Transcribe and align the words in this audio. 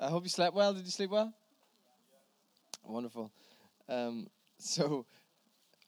I 0.00 0.08
hope 0.08 0.24
you 0.24 0.28
slept 0.28 0.56
well. 0.56 0.74
Did 0.74 0.84
you 0.84 0.90
sleep 0.90 1.10
well? 1.10 1.32
Wonderful. 2.84 3.30
Um, 3.88 4.26
so, 4.58 5.06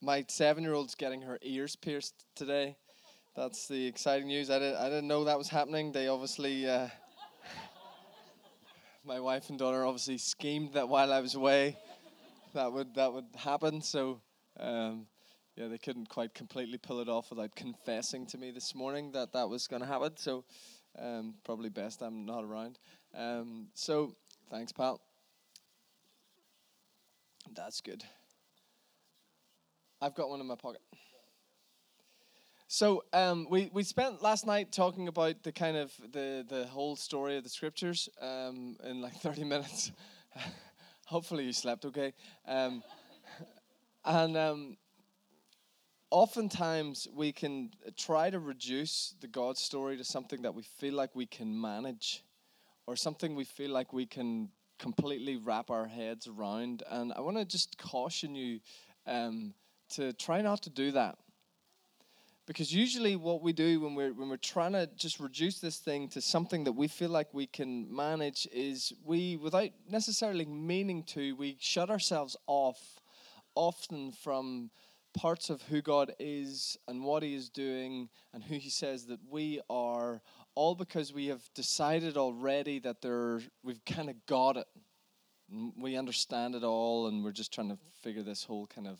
my 0.01 0.25
seven-year-old's 0.29 0.95
getting 0.95 1.23
her 1.23 1.39
ears 1.43 1.75
pierced 1.75 2.15
today. 2.37 2.77
That's 3.35 3.67
the 3.67 3.87
exciting 3.87 4.29
news. 4.29 4.49
I 4.49 4.61
didn't, 4.61 4.77
I 4.77 4.85
didn't 4.85 5.09
know 5.09 5.25
that 5.25 5.37
was 5.37 5.49
happening. 5.49 5.91
They 5.91 6.07
obviously, 6.07 6.69
uh, 6.69 6.89
my 9.05 9.19
wife 9.19 9.51
and 9.51 9.59
daughter 9.59 9.85
obviously 9.85 10.19
schemed 10.19 10.75
that 10.75 10.89
while 10.89 11.13
I 11.13 11.21
was 11.21 11.35
away, 11.35 11.77
that 12.55 12.73
would 12.73 12.95
that 12.95 13.13
would 13.13 13.27
happen. 13.35 13.83
So, 13.83 14.21
um, 14.61 15.07
yeah, 15.57 15.67
they 15.67 15.79
couldn't 15.79 16.09
quite 16.09 16.33
completely 16.33 16.79
pull 16.79 17.01
it 17.01 17.09
off 17.09 17.31
without 17.31 17.57
confessing 17.57 18.27
to 18.27 18.39
me 18.39 18.53
this 18.53 18.73
morning 18.75 19.11
that 19.13 19.33
that 19.33 19.49
was 19.49 19.67
going 19.67 19.83
to 19.83 19.89
happen. 19.89 20.17
So, 20.17 20.45
um, 20.99 21.35
probably 21.45 21.71
best 21.71 22.03
I'm 22.03 22.25
not 22.25 22.45
around. 22.45 22.79
Um, 23.17 23.69
so, 23.75 24.15
thanks, 24.51 24.73
pal. 24.73 25.01
That's 27.55 27.81
good. 27.81 28.05
I've 30.01 30.15
got 30.15 30.29
one 30.29 30.41
in 30.41 30.47
my 30.47 30.57
pocket. 30.57 30.83
So 32.69 33.05
um, 33.13 33.47
we 33.49 33.71
we 33.73 33.85
spent 33.85 34.23
last 34.23 34.45
night 34.45 34.73
talking 34.73 35.07
about 35.07 35.43
the 35.45 35.53
kind 35.53 35.77
of 35.77 35.93
the 36.13 36.45
the 36.49 36.67
whole 36.67 36.97
story 36.97 37.37
of 37.37 37.45
the 37.45 37.49
scriptures 37.49 38.09
um, 38.21 38.77
in 38.85 39.01
like 39.01 39.15
thirty 39.21 39.45
minutes. 39.45 39.93
Hopefully 41.07 41.45
you 41.45 41.53
slept 41.53 41.85
okay. 41.85 42.13
Um, 42.47 42.83
and 44.05 44.37
um, 44.37 44.77
oftentimes 46.11 47.07
we 47.15 47.31
can 47.31 47.71
try 47.97 48.31
to 48.31 48.41
reduce 48.41 49.15
the 49.21 49.29
God 49.29 49.57
story 49.57 49.97
to 49.97 50.05
something 50.05 50.43
that 50.43 50.55
we 50.55 50.65
feel 50.65 50.95
like 50.95 51.15
we 51.15 51.27
can 51.27 51.59
manage, 51.59 52.25
or 52.87 52.97
something 52.97 53.35
we 53.35 53.45
feel 53.45 53.71
like 53.71 53.93
we 53.93 54.07
can 54.07 54.49
completely 54.79 55.37
wrap 55.37 55.71
our 55.71 55.87
heads 55.87 56.27
around. 56.27 56.83
And 56.91 57.13
I 57.15 57.21
want 57.21 57.37
to 57.37 57.45
just 57.45 57.79
caution 57.79 58.35
you 58.35 58.61
um, 59.07 59.55
to 59.91 60.13
try 60.13 60.43
not 60.43 60.63
to 60.63 60.71
do 60.71 60.93
that 60.93 61.19
because 62.47 62.73
usually 62.73 63.17
what 63.17 63.43
we 63.43 63.53
do 63.53 63.81
when 63.81 63.95
we're 63.95 64.13
when 64.13 64.29
we're 64.29 64.37
trying 64.37 64.73
to 64.73 64.89
just 64.97 65.19
reduce 65.19 65.59
this 65.59 65.79
thing 65.79 66.09
to 66.09 66.21
something 66.21 66.65
that 66.65 66.73
we 66.73 66.89
feel 66.89 67.11
like 67.11 67.33
we 67.35 67.47
can 67.47 67.95
manage 67.95 68.47
is 68.53 68.93
we 69.05 69.37
without 69.37 69.71
necessarily 69.91 70.47
meaning 70.47 71.03
to 71.03 71.35
we 71.37 71.57
shut 71.61 71.91
ourselves 71.91 72.37
off 72.47 73.01
often 73.55 74.13
from 74.13 74.71
parts 75.17 75.51
of 75.51 75.63
who 75.63 75.81
God 75.83 76.13
is 76.19 76.79
and 76.87 77.03
what 77.03 77.23
he 77.23 77.35
is 77.35 77.49
doing 77.49 78.09
and 78.33 78.45
who 78.45 78.57
he 78.57 78.71
says 78.71 79.07
that 79.07 79.21
we 79.29 79.61
are 79.69 80.21
all 80.57 80.75
because 80.75 81.13
we 81.13 81.29
have 81.29 81.43
decided 81.55 82.17
already 82.17 82.81
that 82.81 83.01
there 83.01 83.41
we've 83.63 83.85
kind 83.85 84.11
of 84.11 84.17
got 84.27 84.57
it 84.57 84.67
we 85.79 85.97
understand 85.97 86.57
it 86.57 86.65
all 86.65 87.07
and 87.07 87.23
we're 87.23 87.31
just 87.31 87.55
trying 87.55 87.69
to 87.69 87.79
figure 88.03 88.25
this 88.25 88.43
whole 88.43 88.67
kind 88.67 88.89
of 88.89 88.99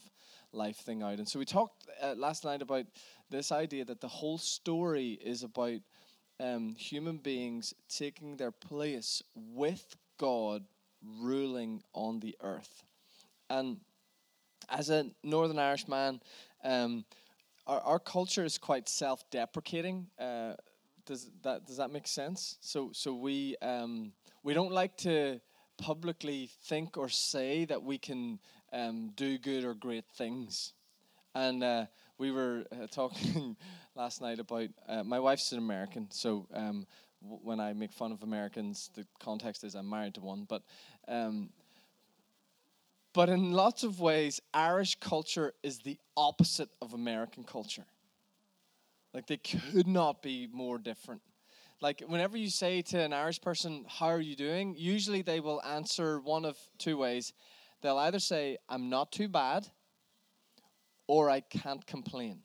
life 0.53 0.77
thing 0.77 1.03
out 1.03 1.19
and 1.19 1.29
so 1.29 1.41
we 1.41 1.45
talked 1.45 1.89
uh, 2.01 2.15
last 2.17 2.45
night 2.45 2.63
about 2.63 2.87
this 3.31 3.51
idea 3.51 3.85
that 3.85 4.01
the 4.01 4.09
whole 4.09 4.39
story 4.39 5.19
is 5.25 5.43
about 5.43 5.81
um, 6.39 6.75
human 6.77 7.17
beings 7.19 7.75
taking 7.89 8.37
their 8.37 8.51
place 8.51 9.23
with 9.35 9.97
God 10.19 10.65
ruling 11.03 11.83
on 11.93 12.21
the 12.21 12.37
earth. 12.41 12.85
And 13.49 13.79
as 14.69 14.91
a 14.91 15.07
Northern 15.23 15.59
Irish 15.59 15.89
man, 15.89 16.21
um, 16.65 17.05
our, 17.67 17.81
our 17.81 17.99
culture 17.99 18.45
is 18.45 18.59
quite 18.59 18.89
self 18.89 19.29
deprecating. 19.31 20.07
Uh, 20.19 20.55
does 21.07 21.31
that 21.43 21.67
does 21.67 21.79
that 21.79 21.91
make 21.91 22.07
sense? 22.07 22.59
So 22.61 22.91
so 22.93 23.15
we 23.15 23.57
um, 23.63 24.13
we 24.43 24.53
don't 24.53 24.73
like 24.73 24.97
to 24.99 25.41
publicly 25.79 26.51
think 26.65 26.97
or 26.97 27.09
say 27.09 27.65
that 27.67 27.83
we 27.83 27.99
can 27.99 28.39
um, 28.73 29.13
do 29.17 29.39
good 29.39 29.65
or 29.65 29.75
great 29.75 30.05
things, 30.17 30.75
and 31.35 31.63
uh, 31.63 31.87
we 32.19 32.31
were 32.31 32.65
uh, 32.73 32.87
talking 32.91 33.57
last 33.95 34.21
night 34.21 34.41
about 34.41 34.69
uh, 34.89 35.05
my 35.05 35.19
wife's 35.19 35.53
an 35.53 35.59
American, 35.59 36.09
so 36.11 36.47
um, 36.53 36.87
w- 37.23 37.41
when 37.43 37.61
I 37.61 37.73
make 37.73 37.93
fun 37.93 38.13
of 38.13 38.23
Americans, 38.23 38.91
the 38.95 39.07
context 39.21 39.65
is 39.65 39.75
I'm 39.75 39.89
married 39.89 40.15
to 40.15 40.21
one, 40.21 40.45
but. 40.49 40.63
Um, 41.09 41.51
but 43.13 43.31
in 43.31 43.53
lots 43.53 43.83
of 43.83 43.99
ways, 43.99 44.43
Irish 44.53 44.97
culture 45.01 45.55
is 45.63 45.79
the 45.79 45.97
opposite 46.19 46.69
of 46.83 46.93
American 46.93 47.45
culture. 47.45 47.87
Like 49.17 49.29
they 49.29 49.39
could 49.39 49.87
not 49.87 50.21
be 50.21 50.47
more 50.53 50.77
different. 50.77 51.23
Like 51.81 52.03
whenever 52.07 52.37
you 52.37 52.51
say 52.51 52.83
to 52.83 53.01
an 53.01 53.15
Irish 53.15 53.41
person, 53.41 53.87
"How 53.89 54.09
are 54.09 54.21
you 54.21 54.37
doing?" 54.37 54.75
usually 54.77 55.23
they 55.23 55.41
will 55.41 55.63
answer 55.63 56.21
one 56.21 56.45
of 56.45 56.59
two 56.77 56.99
ways. 56.99 57.33
They'll 57.81 57.97
either 57.97 58.19
say, 58.19 58.59
"I'm 58.69 58.91
not 58.91 59.13
too 59.13 59.29
bad," 59.29 59.71
or 61.07 61.31
I 61.31 61.41
can't 61.41 61.87
complain. 61.87 62.43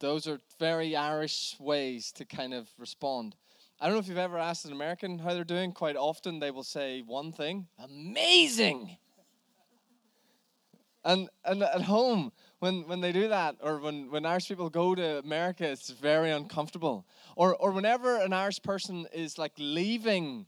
Those 0.00 0.26
are 0.26 0.40
very 0.58 0.96
Irish 0.96 1.54
ways 1.60 2.10
to 2.14 2.24
kind 2.24 2.52
of 2.52 2.68
respond. 2.76 3.36
I 3.78 3.86
don't 3.86 3.94
know 3.94 4.00
if 4.00 4.08
you've 4.08 4.18
ever 4.18 4.36
asked 4.36 4.64
an 4.64 4.72
American 4.72 5.20
how 5.20 5.32
they're 5.32 5.44
doing. 5.44 5.70
Quite 5.70 5.94
often 5.94 6.40
they 6.40 6.50
will 6.50 6.64
say 6.64 7.02
one 7.02 7.30
thing 7.30 7.68
amazing. 7.78 8.98
And, 11.04 11.30
and 11.44 11.62
at 11.62 11.82
home, 11.82 12.32
when, 12.60 12.88
when 12.88 13.00
they 13.00 13.12
do 13.12 13.28
that, 13.28 13.56
or 13.62 13.78
when, 13.78 14.10
when 14.10 14.26
Irish 14.26 14.48
people 14.48 14.68
go 14.68 14.94
to 14.94 15.18
America, 15.18 15.64
it's 15.68 15.90
very 15.90 16.30
uncomfortable. 16.30 17.06
Or, 17.36 17.54
or 17.56 17.70
whenever 17.70 18.16
an 18.16 18.32
Irish 18.32 18.60
person 18.62 19.06
is 19.12 19.38
like 19.38 19.52
leaving 19.58 20.46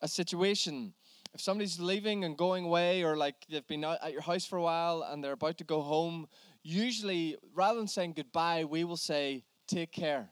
a 0.00 0.08
situation, 0.08 0.94
if 1.34 1.40
somebody's 1.40 1.78
leaving 1.78 2.24
and 2.24 2.36
going 2.36 2.64
away, 2.64 3.02
or 3.02 3.16
like 3.16 3.34
they've 3.50 3.66
been 3.66 3.84
at 3.84 4.12
your 4.12 4.22
house 4.22 4.46
for 4.46 4.56
a 4.56 4.62
while 4.62 5.02
and 5.02 5.22
they're 5.22 5.32
about 5.32 5.58
to 5.58 5.64
go 5.64 5.82
home, 5.82 6.26
usually 6.62 7.36
rather 7.54 7.78
than 7.78 7.88
saying 7.88 8.14
goodbye, 8.16 8.64
we 8.64 8.84
will 8.84 8.96
say, 8.96 9.44
take 9.68 9.92
care. 9.92 10.30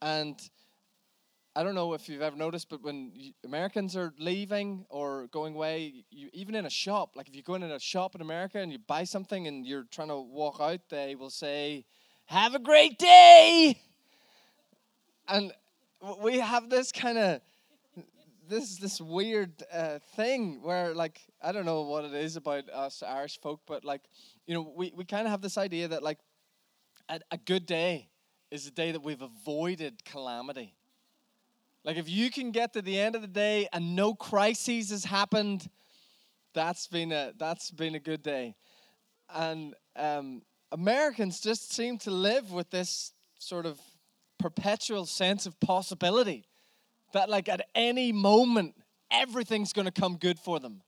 And 0.00 0.38
I 1.58 1.64
don't 1.64 1.74
know 1.74 1.92
if 1.92 2.08
you've 2.08 2.22
ever 2.22 2.36
noticed, 2.36 2.68
but 2.68 2.84
when 2.84 3.10
you, 3.12 3.32
Americans 3.44 3.96
are 3.96 4.14
leaving 4.16 4.86
or 4.90 5.26
going 5.32 5.56
away, 5.56 6.04
you, 6.08 6.28
even 6.32 6.54
in 6.54 6.66
a 6.66 6.70
shop, 6.70 7.16
like 7.16 7.28
if 7.28 7.34
you 7.34 7.42
go 7.42 7.54
in 7.54 7.64
a 7.64 7.80
shop 7.80 8.14
in 8.14 8.20
America 8.20 8.60
and 8.60 8.70
you 8.70 8.78
buy 8.78 9.02
something 9.02 9.48
and 9.48 9.66
you're 9.66 9.82
trying 9.90 10.06
to 10.06 10.18
walk 10.18 10.58
out, 10.60 10.78
they 10.88 11.16
will 11.16 11.30
say, 11.30 11.84
Have 12.26 12.54
a 12.54 12.60
great 12.60 12.96
day! 12.96 13.76
And 15.26 15.52
we 16.22 16.38
have 16.38 16.70
this 16.70 16.92
kind 16.92 17.18
of 17.18 17.40
this 18.48 18.76
this 18.76 19.00
weird 19.00 19.50
uh, 19.72 19.98
thing 20.14 20.62
where 20.62 20.94
like 20.94 21.20
I 21.42 21.50
don't 21.50 21.66
know 21.66 21.82
what 21.82 22.04
it 22.04 22.14
is 22.14 22.36
about 22.36 22.68
us 22.68 23.02
Irish 23.02 23.40
folk, 23.40 23.62
but 23.66 23.84
like 23.84 24.02
you 24.46 24.54
know 24.54 24.72
we, 24.76 24.92
we 24.94 25.04
kind 25.04 25.26
of 25.26 25.32
have 25.32 25.42
this 25.42 25.58
idea 25.58 25.88
that 25.88 26.04
like 26.04 26.20
a, 27.08 27.18
a 27.32 27.36
good 27.36 27.66
day 27.66 28.10
is 28.52 28.68
a 28.68 28.70
day 28.70 28.92
that 28.92 29.02
we've 29.02 29.22
avoided 29.22 30.04
calamity. 30.04 30.77
Like 31.88 31.96
if 31.96 32.06
you 32.06 32.30
can 32.30 32.50
get 32.50 32.74
to 32.74 32.82
the 32.82 33.00
end 33.00 33.14
of 33.14 33.22
the 33.22 33.26
day 33.26 33.66
and 33.72 33.96
no 33.96 34.12
crises 34.12 34.90
has 34.90 35.06
happened, 35.06 35.70
that's 36.52 36.86
been 36.86 37.12
a 37.12 37.32
that's 37.38 37.70
been 37.70 37.94
a 37.94 37.98
good 37.98 38.22
day. 38.22 38.56
And 39.34 39.72
um, 39.96 40.42
Americans 40.70 41.40
just 41.40 41.72
seem 41.72 41.96
to 42.00 42.10
live 42.10 42.52
with 42.52 42.68
this 42.68 43.14
sort 43.38 43.64
of 43.64 43.80
perpetual 44.38 45.06
sense 45.06 45.46
of 45.46 45.58
possibility 45.60 46.44
that 47.14 47.30
like 47.30 47.48
at 47.48 47.66
any 47.74 48.12
moment 48.12 48.74
everything's 49.10 49.72
going 49.72 49.86
to 49.90 50.00
come 50.00 50.18
good 50.18 50.38
for 50.38 50.60
them 50.60 50.82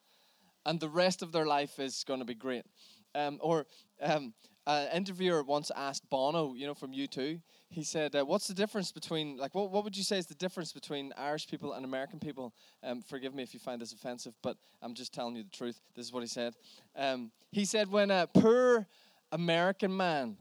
and 0.66 0.80
the 0.80 0.88
rest 0.90 1.22
of 1.22 1.32
their 1.32 1.46
life 1.46 1.78
is 1.78 2.04
going 2.04 2.20
to 2.20 2.26
be 2.26 2.34
great 2.34 2.66
um, 3.14 3.38
or 3.40 3.64
um, 4.02 4.34
an 4.66 4.88
interviewer 4.94 5.42
once 5.42 5.70
asked 5.74 6.08
bono 6.10 6.52
you 6.52 6.66
know 6.66 6.74
from 6.74 6.92
u2 6.92 7.40
he 7.70 7.82
said 7.82 8.14
uh, 8.14 8.24
what's 8.24 8.46
the 8.46 8.54
difference 8.54 8.92
between 8.92 9.36
like 9.36 9.54
what, 9.54 9.70
what 9.70 9.84
would 9.84 9.96
you 9.96 10.02
say 10.02 10.18
is 10.18 10.26
the 10.26 10.34
difference 10.34 10.72
between 10.72 11.12
irish 11.16 11.46
people 11.46 11.72
and 11.72 11.84
american 11.84 12.18
people? 12.18 12.52
Um, 12.82 13.00
forgive 13.00 13.34
me 13.34 13.42
if 13.42 13.54
you 13.54 13.60
find 13.60 13.80
this 13.80 13.92
offensive 13.92 14.34
but 14.42 14.56
i'm 14.82 14.94
just 14.94 15.14
telling 15.14 15.36
you 15.36 15.44
the 15.44 15.56
truth. 15.56 15.80
This 15.94 16.06
is 16.06 16.12
what 16.12 16.22
he 16.22 16.28
said. 16.28 16.54
Um, 16.96 17.30
he 17.50 17.64
said 17.64 17.90
when 17.90 18.10
a 18.10 18.26
poor 18.26 18.86
american 19.32 19.96
man 19.96 20.36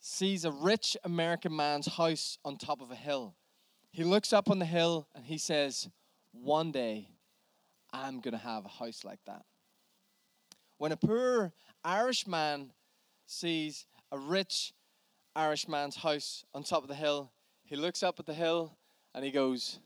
sees 0.00 0.44
a 0.44 0.50
rich 0.50 0.96
american 1.04 1.54
man's 1.54 1.86
house 1.86 2.38
on 2.44 2.56
top 2.56 2.80
of 2.80 2.90
a 2.90 2.96
hill 2.96 3.34
he 3.92 4.04
looks 4.04 4.32
up 4.32 4.48
on 4.50 4.58
the 4.58 4.64
hill 4.64 5.08
and 5.14 5.24
he 5.24 5.38
says, 5.38 5.88
One 6.32 6.70
day 6.70 7.08
I'm 7.92 8.20
to 8.22 8.36
have 8.36 8.64
a 8.64 8.68
house 8.68 9.04
like 9.04 9.18
that. 9.26 9.42
When 10.78 10.92
a 10.92 10.96
poor 10.96 11.52
Irish 11.84 12.26
man 12.26 12.72
sees 13.26 13.86
a 14.12 14.18
rich 14.18 14.72
Irish 15.40 15.66
man's 15.66 15.96
house 15.96 16.44
on 16.52 16.62
top 16.62 16.82
of 16.82 16.88
the 16.88 16.94
hill, 16.94 17.32
he 17.64 17.74
looks 17.74 18.02
up 18.02 18.20
at 18.20 18.26
the 18.26 18.34
hill 18.34 18.76
and 19.14 19.24
he 19.24 19.30
goes, 19.30 19.78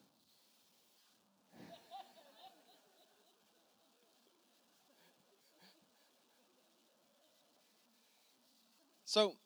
So, 9.04 9.36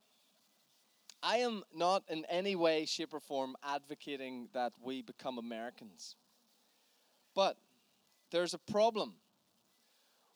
I 1.22 1.38
am 1.38 1.62
not 1.74 2.04
in 2.08 2.24
any 2.30 2.56
way, 2.56 2.86
shape, 2.86 3.12
or 3.12 3.20
form 3.20 3.54
advocating 3.62 4.48
that 4.54 4.72
we 4.82 5.02
become 5.02 5.36
Americans. 5.36 6.16
But 7.34 7.58
there's 8.30 8.54
a 8.54 8.58
problem, 8.58 9.16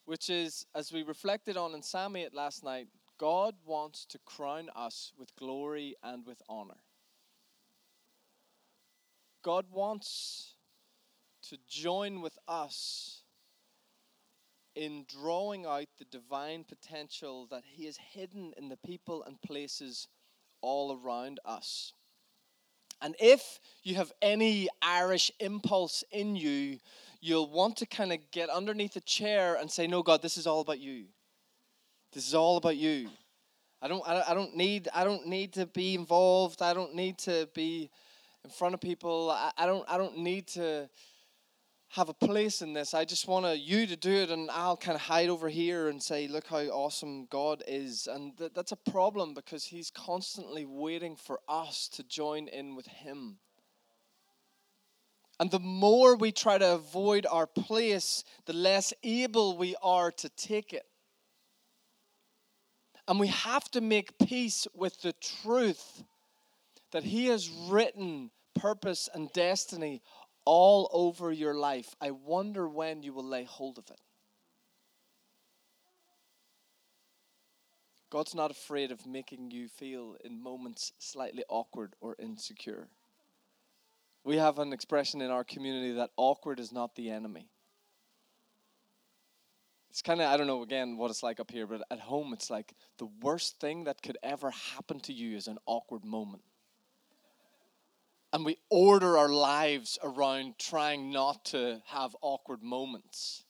which 0.05 0.29
is, 0.29 0.67
as 0.75 0.93
we 0.93 1.03
reflected 1.03 1.57
on 1.57 1.73
in 1.73 1.81
8 2.15 2.35
last 2.35 2.63
night, 2.63 2.89
God 3.23 3.55
wants 3.65 4.05
to 4.07 4.19
crown 4.19 4.69
us 4.75 5.13
with 5.17 5.37
glory 5.37 5.95
and 6.03 6.27
with 6.27 6.43
honor. 6.49 6.83
God 9.45 9.67
wants 9.71 10.55
to 11.49 11.57
join 11.69 12.21
with 12.21 12.37
us 12.49 13.23
in 14.75 15.07
drawing 15.07 15.67
out 15.67 15.87
the 16.01 16.05
divine 16.07 16.65
potential 16.65 17.47
that 17.53 17.63
He 17.65 17.85
has 17.85 17.97
hidden 17.97 18.55
in 18.59 18.69
the 18.69 18.77
people 18.77 19.23
and 19.23 19.41
places 19.41 20.09
all 20.61 21.01
around 21.01 21.39
us. 21.45 21.93
And 23.01 23.15
if 23.21 23.61
you 23.85 23.95
have 23.95 24.11
any 24.21 24.69
Irish 24.83 25.31
impulse 25.39 26.03
in 26.11 26.35
you, 26.35 26.81
you'll 27.21 27.51
want 27.51 27.77
to 27.77 27.87
kind 27.87 28.13
of 28.13 28.19
get 28.33 28.51
underneath 28.51 28.97
a 28.97 29.01
chair 29.01 29.55
and 29.55 29.71
say, 29.71 29.87
No, 29.87 30.03
God, 30.03 30.23
this 30.23 30.37
is 30.37 30.49
all 30.49 30.61
about 30.61 30.81
you. 30.81 31.05
This 32.13 32.27
is 32.27 32.35
all 32.35 32.59
about 32.59 32.77
you. 32.77 33.09
I 33.81 33.89
don't, 33.89 34.07
I 34.07 34.35
don't 34.35 34.55
need, 34.55 34.89
I 34.95 35.03
don't 35.03 35.27
need 35.27 35.55
to 35.55 35.67
be 35.67 35.95
involved. 35.95 36.63
I 36.63 36.75
don't 36.75 36.95
need 36.95 37.19
to 37.21 37.49
be 37.55 37.91
in 38.45 38.51
front 38.51 38.75
of 38.75 38.81
people. 38.81 39.31
I, 39.31 39.51
I 39.57 39.67
don't, 39.67 39.85
I 39.89 39.97
don't 39.97 40.19
need 40.19 40.47
to 40.49 40.89
have 41.89 42.09
a 42.09 42.15
place 42.15 42.63
in 42.63 42.75
this. 42.75 42.95
I 42.95 43.05
just 43.05 43.27
want 43.27 43.59
you 43.59 43.87
to 43.87 43.97
do 43.97 44.13
it, 44.13 44.31
and 44.31 44.51
I'll 44.51 44.77
kind 44.77 44.95
of 44.95 45.03
hide 45.03 45.29
over 45.29 45.49
here 45.49 45.89
and 45.89 46.03
say, 46.03 46.29
"Look 46.29 46.47
how 46.47 46.59
awesome 46.59 47.27
God 47.27 47.63
is." 47.67 48.07
And 48.07 48.37
th- 48.37 48.53
that's 48.55 48.73
a 48.73 48.91
problem 48.91 49.35
because 49.35 49.65
He's 49.65 49.91
constantly 49.91 50.65
waiting 50.65 51.17
for 51.17 51.41
us 51.49 51.89
to 51.95 52.03
join 52.03 52.49
in 52.49 52.77
with 52.77 52.87
Him. 52.87 53.39
And 55.41 55.51
the 55.51 55.59
more 55.59 56.15
we 56.17 56.31
try 56.31 56.57
to 56.57 56.75
avoid 56.75 57.27
our 57.27 57.47
place, 57.47 58.23
the 58.47 58.53
less 58.53 58.93
able 59.03 59.59
we 59.59 59.75
are 59.83 60.13
to 60.13 60.29
take 60.29 60.73
it. 60.73 60.87
And 63.09 63.19
we 63.19 63.29
have 63.29 63.71
to 63.73 63.81
make 63.81 64.19
peace 64.19 64.67
with 64.75 65.01
the 65.03 65.13
truth 65.43 66.05
that 66.93 67.05
He 67.05 67.27
has 67.27 67.51
written 67.51 68.31
purpose 68.55 69.09
and 69.13 69.33
destiny 69.33 70.03
all 70.45 70.89
over 70.93 71.33
your 71.33 71.55
life. 71.55 71.95
I 72.01 72.11
wonder 72.11 72.69
when 72.69 73.03
you 73.03 73.13
will 73.13 73.25
lay 73.25 73.45
hold 73.45 73.79
of 73.79 73.91
it. 73.91 74.01
God's 78.11 78.35
not 78.35 78.51
afraid 78.51 78.93
of 78.93 79.07
making 79.07 79.51
you 79.53 79.69
feel 79.69 80.17
in 80.23 80.43
moments 80.43 80.93
slightly 80.99 81.45
awkward 81.49 81.95
or 82.01 82.15
insecure. 82.19 82.89
We 84.23 84.37
have 84.37 84.59
an 84.59 84.73
expression 84.73 85.23
in 85.23 85.31
our 85.31 85.45
community 85.45 85.93
that 85.95 86.11
awkward 86.19 86.61
is 86.61 86.73
not 86.73 86.95
the 86.95 87.11
enemy. 87.11 87.49
It's 89.93 90.03
kind 90.03 90.21
of, 90.21 90.33
I 90.33 90.37
don't 90.37 90.47
know 90.47 90.63
again 90.63 90.97
what 90.97 91.11
it's 91.11 91.23
like 91.23 91.39
up 91.39 91.51
here, 91.51 91.67
but 91.67 91.83
at 91.91 92.01
home 92.01 92.33
it's 92.33 92.51
like 92.51 92.73
the 92.99 93.09
worst 93.21 93.61
thing 93.61 93.85
that 93.85 94.03
could 94.03 94.17
ever 94.23 94.51
happen 94.51 94.99
to 95.01 95.13
you 95.13 95.37
is 95.37 95.47
an 95.47 95.59
awkward 95.67 96.05
moment 96.05 96.43
and 98.33 98.45
we 98.45 98.57
order 98.71 99.19
our 99.19 99.29
lives 99.29 99.99
around 100.03 100.55
trying 100.59 101.13
not 101.13 101.45
to 101.45 101.83
have 101.87 102.17
awkward 102.23 102.63
moments. 102.63 103.45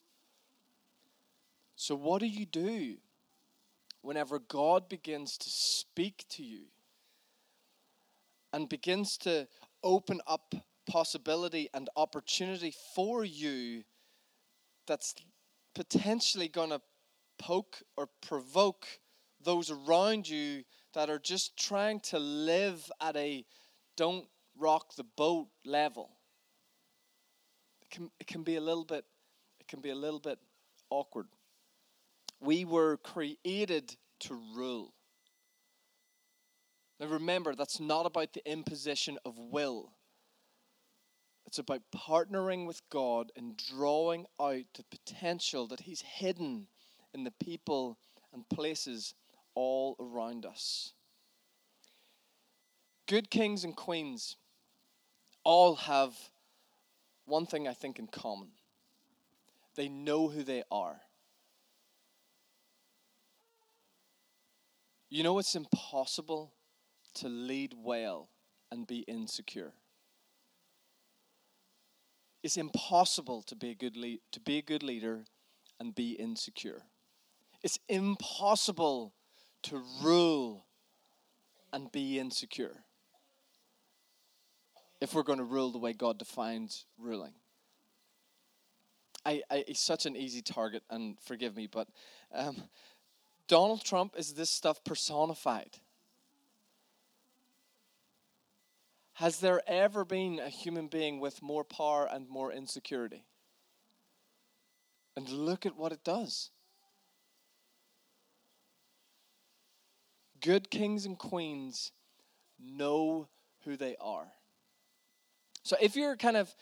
So, 1.77 1.95
what 1.95 2.21
do 2.21 2.27
you 2.27 2.45
do 2.45 2.97
whenever 4.03 4.41
God 4.41 4.89
begins 4.89 5.39
to 5.39 5.49
speak 5.49 6.25
to 6.31 6.43
you 6.43 6.65
and 8.53 8.69
begins 8.69 9.17
to 9.19 9.47
open 9.85 10.21
up 10.27 10.55
possibility 10.89 11.69
and 11.73 11.89
opportunity 11.97 12.75
for 12.95 13.25
you 13.25 13.85
that's 14.87 15.15
potentially 15.75 16.49
going 16.49 16.71
to 16.71 16.81
poke 17.39 17.83
or 17.97 18.09
provoke 18.21 18.87
those 19.43 19.71
around 19.71 20.29
you 20.29 20.63
that 20.95 21.11
are 21.11 21.19
just 21.19 21.57
trying 21.57 22.01
to 22.01 22.19
live 22.19 22.91
at 23.01 23.17
a 23.17 23.45
don't 23.97 24.27
rock 24.59 24.95
the 24.97 25.05
boat 25.17 25.49
level. 25.65 26.11
It 27.83 27.91
can, 27.91 28.11
it 28.21 28.27
can 28.27 28.43
be 28.43 28.57
a 28.57 28.61
little 28.61 28.85
bit 28.85 29.05
it 29.61 29.69
can 29.69 29.81
be 29.81 29.91
a 29.91 29.95
little 29.95 30.19
bit 30.19 30.41
awkward. 30.91 31.29
We 32.41 32.65
were 32.65 32.97
created 32.97 33.97
to 34.21 34.35
rule. 34.57 34.93
Now 36.99 37.07
remember, 37.07 37.55
that's 37.55 37.79
not 37.79 38.05
about 38.05 38.33
the 38.33 38.43
imposition 38.51 39.19
of 39.25 39.39
will. 39.39 39.93
It's 41.53 41.59
about 41.59 41.83
partnering 41.95 42.67
with 42.67 42.81
God 42.89 43.31
and 43.37 43.59
drawing 43.59 44.25
out 44.41 44.65
the 44.73 44.85
potential 44.91 45.67
that 45.67 45.81
He's 45.81 46.01
hidden 46.01 46.67
in 47.13 47.25
the 47.25 47.31
people 47.31 47.99
and 48.33 48.49
places 48.49 49.13
all 49.55 49.95
around 50.01 50.47
us. 50.47 50.95
Good 53.07 53.29
kings 53.31 53.65
and 53.65 53.77
queens 53.77 54.37
all 55.45 55.75
have 55.75 56.15
one 57.27 57.45
thing 57.45 57.69
I 57.69 57.75
think 57.75 57.99
in 57.99 58.07
common 58.07 58.53
they 59.75 59.91
know 59.91 60.29
who 60.29 60.45
they 60.45 60.63
are. 60.71 61.03
You 65.11 65.23
know, 65.23 65.39
it's 65.39 65.55
impossible 65.55 66.55
to 67.17 67.29
lead 67.29 67.75
well 67.77 68.31
and 68.71 68.87
be 68.87 69.01
insecure. 69.01 69.75
It's 72.43 72.57
impossible 72.57 73.43
to 73.43 73.55
be 73.55 73.71
a 73.71 73.75
good 73.75 73.97
lead, 73.97 74.21
to 74.33 74.41
be 74.41 74.59
a 74.59 74.63
good 74.63 74.83
leader 74.83 75.25
and 75.79 75.95
be 75.95 76.13
insecure. 76.13 76.83
It's 77.63 77.79
impossible 77.89 79.15
to 79.65 79.83
rule 80.03 80.67
and 81.73 81.91
be 81.93 82.19
insecure 82.19 82.85
if 85.01 85.15
we're 85.15 85.23
going 85.23 85.39
to 85.39 85.45
rule 85.45 85.71
the 85.71 85.79
way 85.79 85.93
God 85.93 86.19
defines 86.19 86.87
ruling. 86.99 87.33
I, 89.25 89.43
I, 89.51 89.65
he's 89.67 89.81
such 89.81 90.07
an 90.07 90.17
easy 90.17 90.43
target, 90.43 90.83
and 90.91 91.17
forgive 91.21 91.57
me, 91.57 91.69
but 91.69 91.89
um, 92.35 92.57
Donald 93.47 93.85
Trump 93.85 94.15
is 94.17 94.35
this 94.35 94.51
stuff 94.51 94.83
personified. 94.85 95.79
Has 99.23 99.39
there 99.39 99.63
ever 99.69 100.05
been 100.05 100.41
a 100.41 100.49
human 100.49 100.89
being 100.89 101.21
with 101.21 101.43
more 101.43 101.63
power 101.63 102.09
and 102.11 102.29
more 102.29 102.51
insecurity? 102.51 103.25
And 105.17 105.29
look 105.29 105.65
at 105.65 105.77
what 105.77 105.93
it 105.93 106.03
does. 106.03 106.51
Good 110.41 110.73
kings 110.73 111.07
and 111.07 111.17
queens 111.17 111.93
know 112.59 113.29
who 113.65 113.77
they 113.77 113.95
are. 114.01 114.27
So 115.63 115.77
if 115.81 115.95
you're 115.95 116.17
kind 116.17 116.37
of 116.37 116.53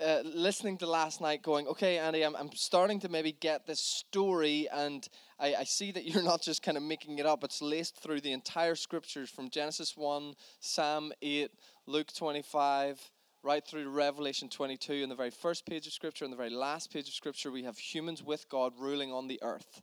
uh, 0.00 0.22
listening 0.24 0.78
to 0.78 0.86
last 0.86 1.20
night 1.20 1.42
going, 1.42 1.66
okay, 1.66 1.98
Andy, 1.98 2.22
I'm, 2.22 2.34
I'm 2.36 2.50
starting 2.52 3.00
to 3.00 3.08
maybe 3.08 3.32
get 3.32 3.66
this 3.66 3.80
story, 3.80 4.68
and 4.72 5.06
I, 5.38 5.54
I 5.54 5.64
see 5.64 5.92
that 5.92 6.04
you're 6.08 6.22
not 6.22 6.42
just 6.42 6.62
kind 6.62 6.76
of 6.76 6.82
making 6.82 7.18
it 7.18 7.26
up. 7.26 7.44
It's 7.44 7.62
laced 7.62 7.96
through 7.96 8.20
the 8.20 8.32
entire 8.32 8.74
scriptures 8.74 9.30
from 9.30 9.50
Genesis 9.50 9.96
1, 9.96 10.34
Psalm 10.60 11.12
8, 11.22 11.50
Luke 11.86 12.12
25, 12.12 13.00
right 13.42 13.66
through 13.66 13.84
to 13.84 13.90
Revelation 13.90 14.48
22. 14.48 14.92
In 14.92 15.08
the 15.08 15.14
very 15.14 15.30
first 15.30 15.66
page 15.66 15.86
of 15.86 15.92
scripture, 15.92 16.24
and 16.24 16.32
the 16.32 16.36
very 16.36 16.50
last 16.50 16.92
page 16.92 17.08
of 17.08 17.14
scripture, 17.14 17.50
we 17.50 17.64
have 17.64 17.78
humans 17.78 18.22
with 18.22 18.48
God 18.48 18.72
ruling 18.78 19.12
on 19.12 19.28
the 19.28 19.40
earth. 19.42 19.82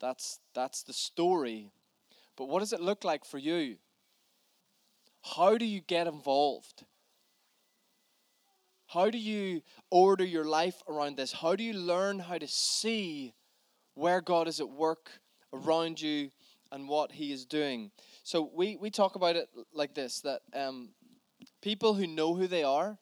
That's, 0.00 0.40
that's 0.54 0.82
the 0.82 0.92
story. 0.92 1.70
But 2.36 2.48
what 2.48 2.60
does 2.60 2.72
it 2.72 2.80
look 2.80 3.04
like 3.04 3.24
for 3.24 3.38
you? 3.38 3.76
How 5.36 5.56
do 5.56 5.64
you 5.64 5.80
get 5.80 6.06
involved? 6.06 6.84
How 8.94 9.10
do 9.10 9.18
you 9.18 9.60
order 9.90 10.24
your 10.24 10.44
life 10.44 10.80
around 10.88 11.16
this? 11.16 11.32
How 11.32 11.56
do 11.56 11.64
you 11.64 11.72
learn 11.72 12.20
how 12.20 12.38
to 12.38 12.46
see 12.46 13.34
where 13.94 14.20
God 14.20 14.46
is 14.46 14.60
at 14.60 14.68
work 14.68 15.10
around 15.52 16.00
you 16.00 16.30
and 16.70 16.88
what 16.88 17.10
He 17.10 17.32
is 17.32 17.44
doing? 17.44 17.90
So 18.22 18.48
we, 18.54 18.76
we 18.76 18.90
talk 18.90 19.16
about 19.16 19.34
it 19.34 19.48
like 19.72 19.94
this 19.94 20.20
that 20.20 20.42
um, 20.54 20.90
people 21.60 21.94
who 21.94 22.06
know 22.06 22.36
who 22.36 22.46
they 22.46 22.62
are 22.62 22.96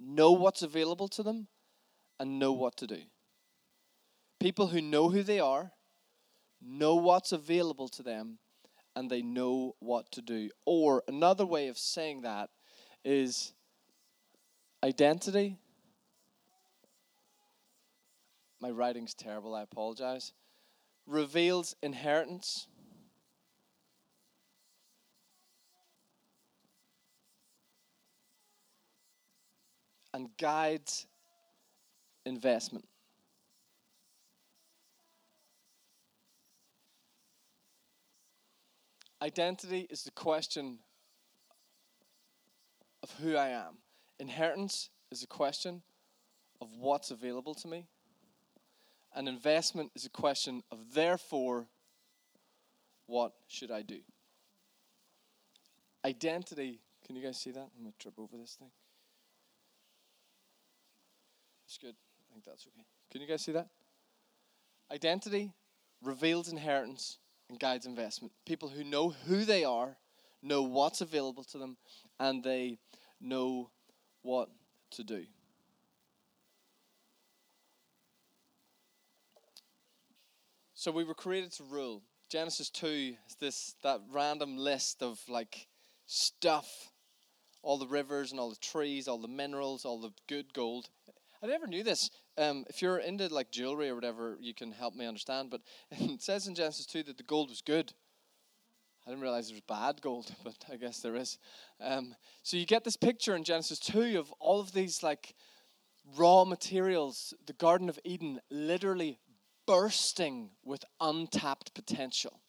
know 0.00 0.32
what's 0.32 0.62
available 0.62 1.06
to 1.06 1.22
them 1.22 1.46
and 2.18 2.40
know 2.40 2.50
what 2.50 2.76
to 2.78 2.88
do. 2.88 3.02
People 4.40 4.66
who 4.66 4.80
know 4.80 5.10
who 5.10 5.22
they 5.22 5.38
are 5.38 5.70
know 6.60 6.96
what's 6.96 7.30
available 7.30 7.86
to 7.86 8.02
them 8.02 8.38
and 8.96 9.08
they 9.08 9.22
know 9.22 9.76
what 9.78 10.10
to 10.10 10.20
do. 10.20 10.50
Or 10.66 11.04
another 11.06 11.46
way 11.46 11.68
of 11.68 11.78
saying 11.78 12.22
that 12.22 12.50
is 13.04 13.52
Identity. 14.84 15.58
My 18.60 18.70
writing's 18.70 19.14
terrible, 19.14 19.54
I 19.54 19.62
apologize. 19.62 20.32
Reveals 21.06 21.74
inheritance. 21.82 22.66
and 30.14 30.28
guides 30.38 31.06
investment. 32.26 32.86
Identity 39.22 39.86
is 39.88 40.02
the 40.02 40.10
question 40.10 40.80
of 43.02 43.10
who 43.22 43.36
I 43.36 43.48
am. 43.50 43.78
Inheritance 44.18 44.90
is 45.10 45.22
a 45.22 45.26
question 45.26 45.82
of 46.60 46.68
what's 46.78 47.10
available 47.10 47.54
to 47.56 47.68
me. 47.68 47.86
And 49.14 49.28
investment 49.28 49.90
is 49.94 50.06
a 50.06 50.10
question 50.10 50.62
of, 50.70 50.94
therefore, 50.94 51.66
what 53.06 53.32
should 53.48 53.70
I 53.70 53.82
do? 53.82 53.98
Identity, 56.04 56.80
can 57.06 57.16
you 57.16 57.22
guys 57.22 57.38
see 57.38 57.50
that? 57.50 57.68
I'm 57.76 57.82
going 57.82 57.92
to 57.92 57.98
trip 57.98 58.14
over 58.18 58.36
this 58.36 58.56
thing. 58.58 58.70
It's 61.66 61.78
good. 61.78 61.94
I 61.94 62.32
think 62.32 62.44
that's 62.44 62.66
okay. 62.66 62.84
Can 63.10 63.20
you 63.20 63.26
guys 63.26 63.42
see 63.42 63.52
that? 63.52 63.68
Identity 64.90 65.52
reveals 66.02 66.50
inheritance 66.50 67.18
and 67.48 67.58
guides 67.58 67.86
investment. 67.86 68.32
People 68.46 68.68
who 68.68 68.84
know 68.84 69.10
who 69.26 69.44
they 69.44 69.64
are, 69.64 69.96
know 70.42 70.62
what's 70.62 71.00
available 71.00 71.44
to 71.44 71.58
them, 71.58 71.76
and 72.18 72.42
they 72.42 72.78
know 73.20 73.70
what 74.22 74.48
to 74.92 75.04
do. 75.04 75.24
So 80.74 80.90
we 80.90 81.04
were 81.04 81.14
created 81.14 81.52
to 81.52 81.62
rule. 81.62 82.02
Genesis 82.28 82.68
2 82.70 83.14
is 83.28 83.36
this 83.38 83.76
that 83.84 84.00
random 84.10 84.56
list 84.56 85.02
of 85.02 85.20
like 85.28 85.68
stuff, 86.06 86.90
all 87.62 87.78
the 87.78 87.86
rivers 87.86 88.32
and 88.32 88.40
all 88.40 88.50
the 88.50 88.56
trees, 88.56 89.06
all 89.06 89.18
the 89.18 89.28
minerals, 89.28 89.84
all 89.84 90.00
the 90.00 90.12
good 90.28 90.52
gold. 90.52 90.88
I 91.42 91.46
never 91.46 91.66
knew 91.66 91.82
this. 91.82 92.10
Um, 92.36 92.64
if 92.68 92.82
you're 92.82 92.98
into 92.98 93.28
like 93.28 93.50
jewelry 93.50 93.90
or 93.90 93.94
whatever, 93.94 94.36
you 94.40 94.54
can 94.54 94.72
help 94.72 94.94
me 94.94 95.06
understand. 95.06 95.50
But 95.50 95.60
it 95.92 96.22
says 96.22 96.46
in 96.46 96.54
Genesis 96.54 96.86
2 96.86 97.04
that 97.04 97.16
the 97.16 97.22
gold 97.22 97.50
was 97.50 97.60
good. 97.60 97.92
I 99.06 99.10
didn't 99.10 99.22
realize 99.22 99.48
there 99.48 99.56
was 99.56 99.62
bad 99.62 100.00
gold, 100.00 100.32
but 100.44 100.56
I 100.72 100.76
guess 100.76 101.00
there 101.00 101.16
is. 101.16 101.38
Um, 101.80 102.14
so 102.42 102.56
you 102.56 102.66
get 102.66 102.84
this 102.84 102.96
picture 102.96 103.34
in 103.34 103.44
Genesis 103.44 103.78
2 103.80 104.18
of 104.18 104.32
all 104.38 104.60
of 104.60 104.72
these 104.72 105.02
like 105.02 105.34
raw 106.16 106.44
materials, 106.44 107.34
the 107.46 107.52
Garden 107.52 107.88
of 107.88 107.98
Eden 108.04 108.40
literally 108.50 109.18
bursting 109.66 110.50
with 110.64 110.84
untapped 111.00 111.74
potential, 111.74 112.40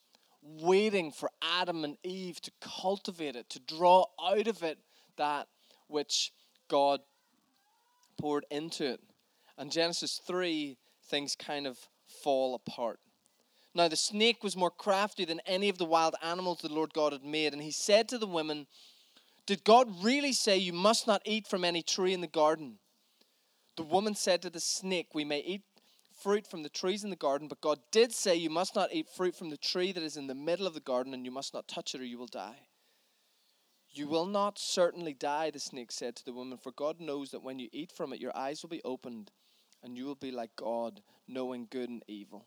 waiting 0.42 1.10
for 1.10 1.30
Adam 1.42 1.84
and 1.84 1.96
Eve 2.02 2.40
to 2.42 2.50
cultivate 2.60 3.36
it, 3.36 3.48
to 3.50 3.60
draw 3.60 4.06
out 4.22 4.46
of 4.46 4.62
it 4.62 4.78
that 5.16 5.46
which 5.88 6.32
God 6.68 7.00
poured 8.18 8.46
into 8.50 8.84
it. 8.84 9.00
And 9.56 9.70
Genesis 9.70 10.20
3, 10.26 10.76
things 11.08 11.36
kind 11.36 11.66
of 11.66 11.78
fall 12.06 12.54
apart. 12.54 12.98
Now, 13.74 13.88
the 13.88 13.96
snake 13.96 14.44
was 14.44 14.56
more 14.56 14.70
crafty 14.70 15.24
than 15.24 15.40
any 15.46 15.68
of 15.68 15.78
the 15.78 15.84
wild 15.84 16.14
animals 16.22 16.60
the 16.60 16.72
Lord 16.72 16.94
God 16.94 17.12
had 17.12 17.24
made. 17.24 17.52
And 17.52 17.62
he 17.62 17.72
said 17.72 18.08
to 18.08 18.18
the 18.18 18.26
women, 18.26 18.66
Did 19.46 19.64
God 19.64 19.88
really 20.02 20.32
say 20.32 20.56
you 20.56 20.72
must 20.72 21.06
not 21.06 21.22
eat 21.24 21.48
from 21.48 21.64
any 21.64 21.82
tree 21.82 22.12
in 22.12 22.20
the 22.20 22.28
garden? 22.28 22.78
The 23.76 23.82
woman 23.82 24.14
said 24.14 24.42
to 24.42 24.50
the 24.50 24.60
snake, 24.60 25.08
We 25.12 25.24
may 25.24 25.40
eat 25.40 25.62
fruit 26.22 26.46
from 26.46 26.62
the 26.62 26.68
trees 26.68 27.02
in 27.02 27.10
the 27.10 27.16
garden, 27.16 27.48
but 27.48 27.60
God 27.60 27.80
did 27.90 28.12
say 28.12 28.36
you 28.36 28.48
must 28.48 28.76
not 28.76 28.92
eat 28.92 29.08
fruit 29.08 29.34
from 29.34 29.50
the 29.50 29.56
tree 29.56 29.90
that 29.90 30.02
is 30.02 30.16
in 30.16 30.28
the 30.28 30.34
middle 30.34 30.68
of 30.68 30.74
the 30.74 30.80
garden, 30.80 31.12
and 31.12 31.24
you 31.24 31.32
must 31.32 31.52
not 31.52 31.66
touch 31.66 31.94
it, 31.94 32.00
or 32.00 32.04
you 32.04 32.16
will 32.16 32.28
die. 32.28 32.68
You 33.90 34.06
will 34.08 34.26
not 34.26 34.58
certainly 34.58 35.14
die, 35.14 35.50
the 35.50 35.58
snake 35.58 35.90
said 35.90 36.14
to 36.16 36.24
the 36.24 36.32
woman, 36.32 36.58
for 36.58 36.72
God 36.72 37.00
knows 37.00 37.30
that 37.30 37.42
when 37.42 37.58
you 37.58 37.68
eat 37.72 37.92
from 37.92 38.12
it, 38.12 38.20
your 38.20 38.36
eyes 38.36 38.62
will 38.62 38.70
be 38.70 38.82
opened, 38.84 39.32
and 39.82 39.96
you 39.96 40.04
will 40.04 40.14
be 40.14 40.30
like 40.30 40.54
God, 40.56 41.00
knowing 41.26 41.66
good 41.68 41.88
and 41.88 42.02
evil. 42.06 42.46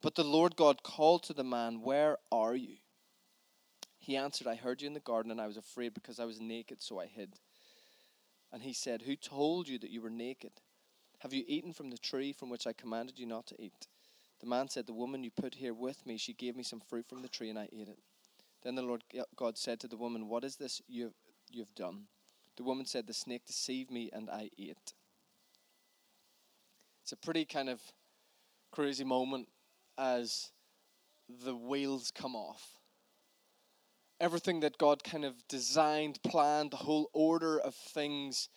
But 0.00 0.14
the 0.14 0.24
Lord 0.24 0.56
God 0.56 0.82
called 0.82 1.24
to 1.24 1.32
the 1.32 1.44
man, 1.44 1.82
Where 1.82 2.18
are 2.30 2.54
you? 2.54 2.76
He 3.98 4.16
answered, 4.16 4.46
I 4.46 4.54
heard 4.54 4.80
you 4.80 4.86
in 4.86 4.94
the 4.94 5.00
garden, 5.00 5.30
and 5.30 5.40
I 5.40 5.46
was 5.46 5.56
afraid 5.56 5.92
because 5.92 6.20
I 6.20 6.24
was 6.24 6.40
naked, 6.40 6.82
so 6.82 7.00
I 7.00 7.06
hid. 7.06 7.34
And 8.52 8.62
he 8.62 8.72
said, 8.72 9.02
Who 9.02 9.16
told 9.16 9.68
you 9.68 9.78
that 9.80 9.90
you 9.90 10.00
were 10.00 10.10
naked? 10.10 10.52
Have 11.18 11.32
you 11.32 11.44
eaten 11.46 11.72
from 11.72 11.90
the 11.90 11.98
tree 11.98 12.32
from 12.32 12.48
which 12.48 12.66
I 12.66 12.72
commanded 12.72 13.18
you 13.18 13.26
not 13.26 13.46
to 13.48 13.60
eat? 13.60 13.88
The 14.40 14.46
man 14.46 14.68
said, 14.68 14.86
The 14.86 14.92
woman 14.92 15.24
you 15.24 15.30
put 15.30 15.56
here 15.56 15.74
with 15.74 16.06
me, 16.06 16.16
she 16.16 16.32
gave 16.32 16.56
me 16.56 16.62
some 16.62 16.80
fruit 16.80 17.06
from 17.08 17.22
the 17.22 17.28
tree, 17.28 17.50
and 17.50 17.58
I 17.58 17.68
ate 17.72 17.88
it. 17.88 17.98
Then 18.62 18.76
the 18.76 18.82
Lord 18.82 19.02
God 19.36 19.58
said 19.58 19.80
to 19.80 19.88
the 19.88 19.96
woman, 19.96 20.28
What 20.28 20.44
is 20.44 20.56
this 20.56 20.80
you 20.88 21.12
you 21.50 21.60
have 21.60 21.74
done? 21.74 22.04
The 22.56 22.62
woman 22.62 22.86
said, 22.86 23.06
The 23.06 23.14
snake 23.14 23.46
deceived 23.46 23.90
me, 23.90 24.10
and 24.12 24.30
I 24.30 24.50
ate. 24.58 24.94
It's 27.02 27.12
a 27.12 27.16
pretty 27.16 27.44
kind 27.44 27.68
of 27.68 27.80
crazy 28.70 29.04
moment 29.04 29.48
as 29.98 30.52
the 31.44 31.54
wheels 31.54 32.10
come 32.14 32.34
off. 32.34 32.78
Everything 34.20 34.60
that 34.60 34.78
God 34.78 35.04
kind 35.04 35.24
of 35.24 35.34
designed, 35.48 36.22
planned, 36.22 36.70
the 36.70 36.76
whole 36.76 37.10
order 37.12 37.58
of 37.58 37.74
things, 37.74 38.48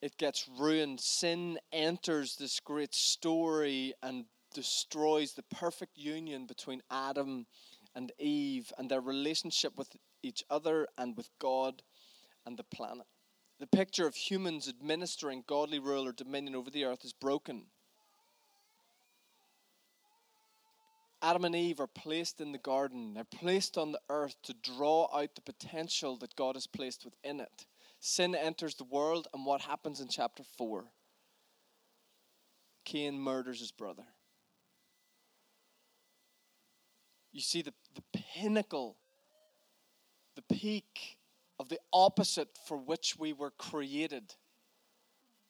it 0.00 0.16
gets 0.18 0.48
ruined. 0.58 1.00
Sin 1.00 1.58
enters 1.72 2.36
this 2.36 2.60
great 2.60 2.94
story 2.94 3.94
and 4.02 4.26
destroys 4.54 5.32
the 5.32 5.44
perfect 5.44 5.96
union 5.96 6.46
between 6.46 6.82
Adam 6.90 7.46
and 7.94 8.12
Eve 8.18 8.72
and 8.78 8.90
their 8.90 9.00
relationship 9.00 9.72
with 9.76 9.88
each 10.22 10.44
other 10.50 10.86
and 10.98 11.16
with 11.16 11.30
God 11.40 11.82
and 12.46 12.56
the 12.56 12.64
planet. 12.64 13.06
The 13.58 13.66
picture 13.66 14.06
of 14.06 14.14
humans 14.14 14.68
administering 14.68 15.44
godly 15.46 15.78
rule 15.78 16.06
or 16.06 16.12
dominion 16.12 16.54
over 16.54 16.70
the 16.70 16.84
earth 16.84 17.04
is 17.04 17.12
broken. 17.12 17.66
Adam 21.22 21.44
and 21.44 21.54
Eve 21.54 21.78
are 21.78 21.86
placed 21.86 22.40
in 22.40 22.50
the 22.50 22.58
garden. 22.58 23.14
They're 23.14 23.22
placed 23.24 23.78
on 23.78 23.92
the 23.92 24.00
earth 24.10 24.34
to 24.42 24.54
draw 24.54 25.08
out 25.16 25.36
the 25.36 25.40
potential 25.40 26.16
that 26.16 26.34
God 26.34 26.56
has 26.56 26.66
placed 26.66 27.04
within 27.04 27.38
it. 27.38 27.66
Sin 28.00 28.34
enters 28.34 28.74
the 28.74 28.84
world, 28.84 29.28
and 29.32 29.46
what 29.46 29.60
happens 29.60 30.00
in 30.00 30.08
chapter 30.08 30.42
4? 30.58 30.84
Cain 32.84 33.20
murders 33.20 33.60
his 33.60 33.70
brother. 33.70 34.02
You 37.32 37.40
see 37.40 37.62
the, 37.62 37.72
the 37.94 38.02
pinnacle, 38.12 38.96
the 40.34 40.42
peak 40.42 41.18
of 41.60 41.68
the 41.68 41.78
opposite 41.92 42.48
for 42.66 42.76
which 42.76 43.16
we 43.16 43.32
were 43.32 43.52
created 43.52 44.34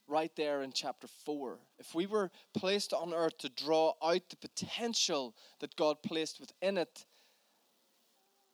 right 0.09 0.35
there 0.37 0.63
in 0.63 0.73
chapter 0.73 1.07
4. 1.25 1.59
If 1.79 1.95
we 1.95 2.07
were 2.07 2.31
placed 2.55 2.93
on 2.93 3.15
earth 3.15 3.39
to 3.39 3.49
draw 3.49 3.95
out 4.03 4.23
the 4.29 4.37
potential 4.37 5.35
that 5.61 5.77
God 5.77 6.03
placed 6.03 6.41
within 6.41 6.79
it, 6.79 7.05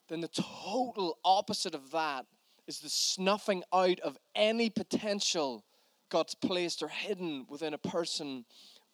then 0.09 0.21
the 0.21 0.29
total 0.29 1.19
opposite 1.25 1.75
of 1.75 1.91
that 1.91 2.27
is 2.67 2.81
the 2.81 2.89
snuffing 2.89 3.63
out 3.73 4.01
of 4.01 4.19
any 4.35 4.71
potential 4.71 5.65
God's 6.11 6.35
placed 6.35 6.83
or 6.83 6.89
hidden 6.89 7.47
within 7.49 7.75
a 7.75 7.79
person 7.79 8.45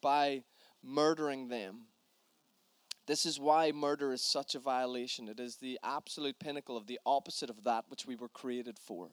by 0.01 0.43
murdering 0.83 1.47
them. 1.47 1.87
This 3.07 3.25
is 3.25 3.39
why 3.39 3.71
murder 3.71 4.13
is 4.13 4.21
such 4.21 4.55
a 4.55 4.59
violation. 4.59 5.29
It 5.29 5.39
is 5.39 5.57
the 5.57 5.79
absolute 5.83 6.39
pinnacle 6.39 6.75
of 6.75 6.87
the 6.87 6.99
opposite 7.05 7.49
of 7.49 7.63
that 7.63 7.85
which 7.87 8.05
we 8.05 8.15
were 8.15 8.29
created 8.29 8.79
for. 8.79 9.11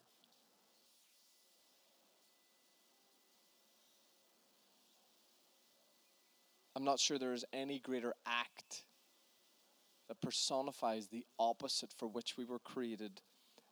I'm 6.82 6.86
not 6.86 6.98
sure 6.98 7.16
there 7.16 7.32
is 7.32 7.44
any 7.52 7.78
greater 7.78 8.12
act 8.26 8.82
that 10.08 10.20
personifies 10.20 11.06
the 11.06 11.24
opposite 11.38 11.94
for 11.96 12.08
which 12.08 12.36
we 12.36 12.44
were 12.44 12.58
created 12.58 13.20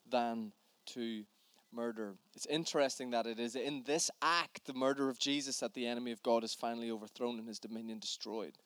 than 0.09 0.53
to 0.91 1.25
murder. 1.73 2.15
It's 2.37 2.47
interesting 2.47 3.11
that 3.11 3.27
it 3.27 3.41
is 3.41 3.57
in 3.57 3.83
this 3.85 4.13
act, 4.23 4.65
the 4.65 4.75
murder 4.75 5.09
of 5.09 5.19
Jesus, 5.19 5.59
that 5.59 5.75
the 5.75 5.89
enemy 5.89 6.13
of 6.13 6.23
God 6.23 6.45
is 6.45 6.55
finally 6.55 6.89
overthrown 6.89 7.41
and 7.41 7.49
his 7.49 7.59
dominion 7.59 7.99
destroyed. 7.99 8.59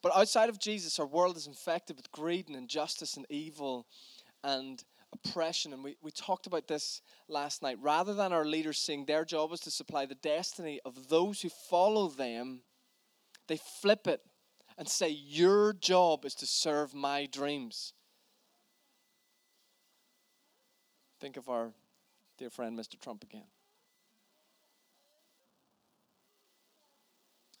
But 0.00 0.16
outside 0.16 0.48
of 0.48 0.58
Jesus, 0.58 0.98
our 0.98 1.06
world 1.06 1.36
is 1.36 1.46
infected 1.46 1.98
with 1.98 2.10
greed 2.12 2.48
and 2.48 2.56
injustice 2.56 3.18
and 3.18 3.26
evil 3.28 3.86
and 4.42 4.82
oppression. 5.12 5.74
And 5.74 5.84
we, 5.84 5.96
we 6.00 6.12
talked 6.12 6.46
about 6.46 6.66
this 6.66 7.02
last 7.28 7.62
night. 7.62 7.76
Rather 7.78 8.14
than 8.14 8.32
our 8.32 8.46
leaders 8.46 8.78
seeing 8.78 9.04
their 9.04 9.26
job 9.26 9.52
is 9.52 9.60
to 9.60 9.70
supply 9.70 10.06
the 10.06 10.14
destiny 10.14 10.80
of 10.86 11.10
those 11.10 11.42
who 11.42 11.50
follow 11.50 12.08
them, 12.08 12.62
they 13.50 13.56
flip 13.56 14.06
it 14.06 14.20
and 14.78 14.88
say, 14.88 15.08
Your 15.08 15.72
job 15.72 16.24
is 16.24 16.36
to 16.36 16.46
serve 16.46 16.94
my 16.94 17.26
dreams. 17.26 17.92
Think 21.20 21.36
of 21.36 21.48
our 21.48 21.72
dear 22.38 22.48
friend, 22.48 22.78
Mr. 22.78 22.98
Trump, 22.98 23.24
again. 23.24 23.42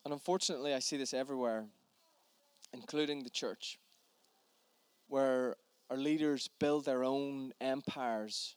And 0.04 0.14
unfortunately, 0.14 0.74
I 0.74 0.78
see 0.78 0.96
this 0.96 1.12
everywhere, 1.12 1.64
including 2.72 3.24
the 3.24 3.30
church, 3.30 3.80
where 5.08 5.56
our 5.90 5.96
leaders 5.96 6.48
build 6.60 6.84
their 6.84 7.02
own 7.02 7.52
empires 7.60 8.54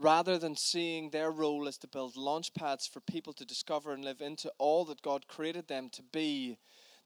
rather 0.00 0.38
than 0.38 0.56
seeing 0.56 1.10
their 1.10 1.30
role 1.30 1.68
as 1.68 1.76
to 1.76 1.86
build 1.86 2.16
launch 2.16 2.54
pads 2.54 2.86
for 2.86 3.00
people 3.00 3.34
to 3.34 3.44
discover 3.44 3.92
and 3.92 4.02
live 4.02 4.22
into 4.22 4.50
all 4.56 4.86
that 4.86 5.02
God 5.02 5.28
created 5.28 5.68
them 5.68 5.90
to 5.90 6.02
be. 6.02 6.56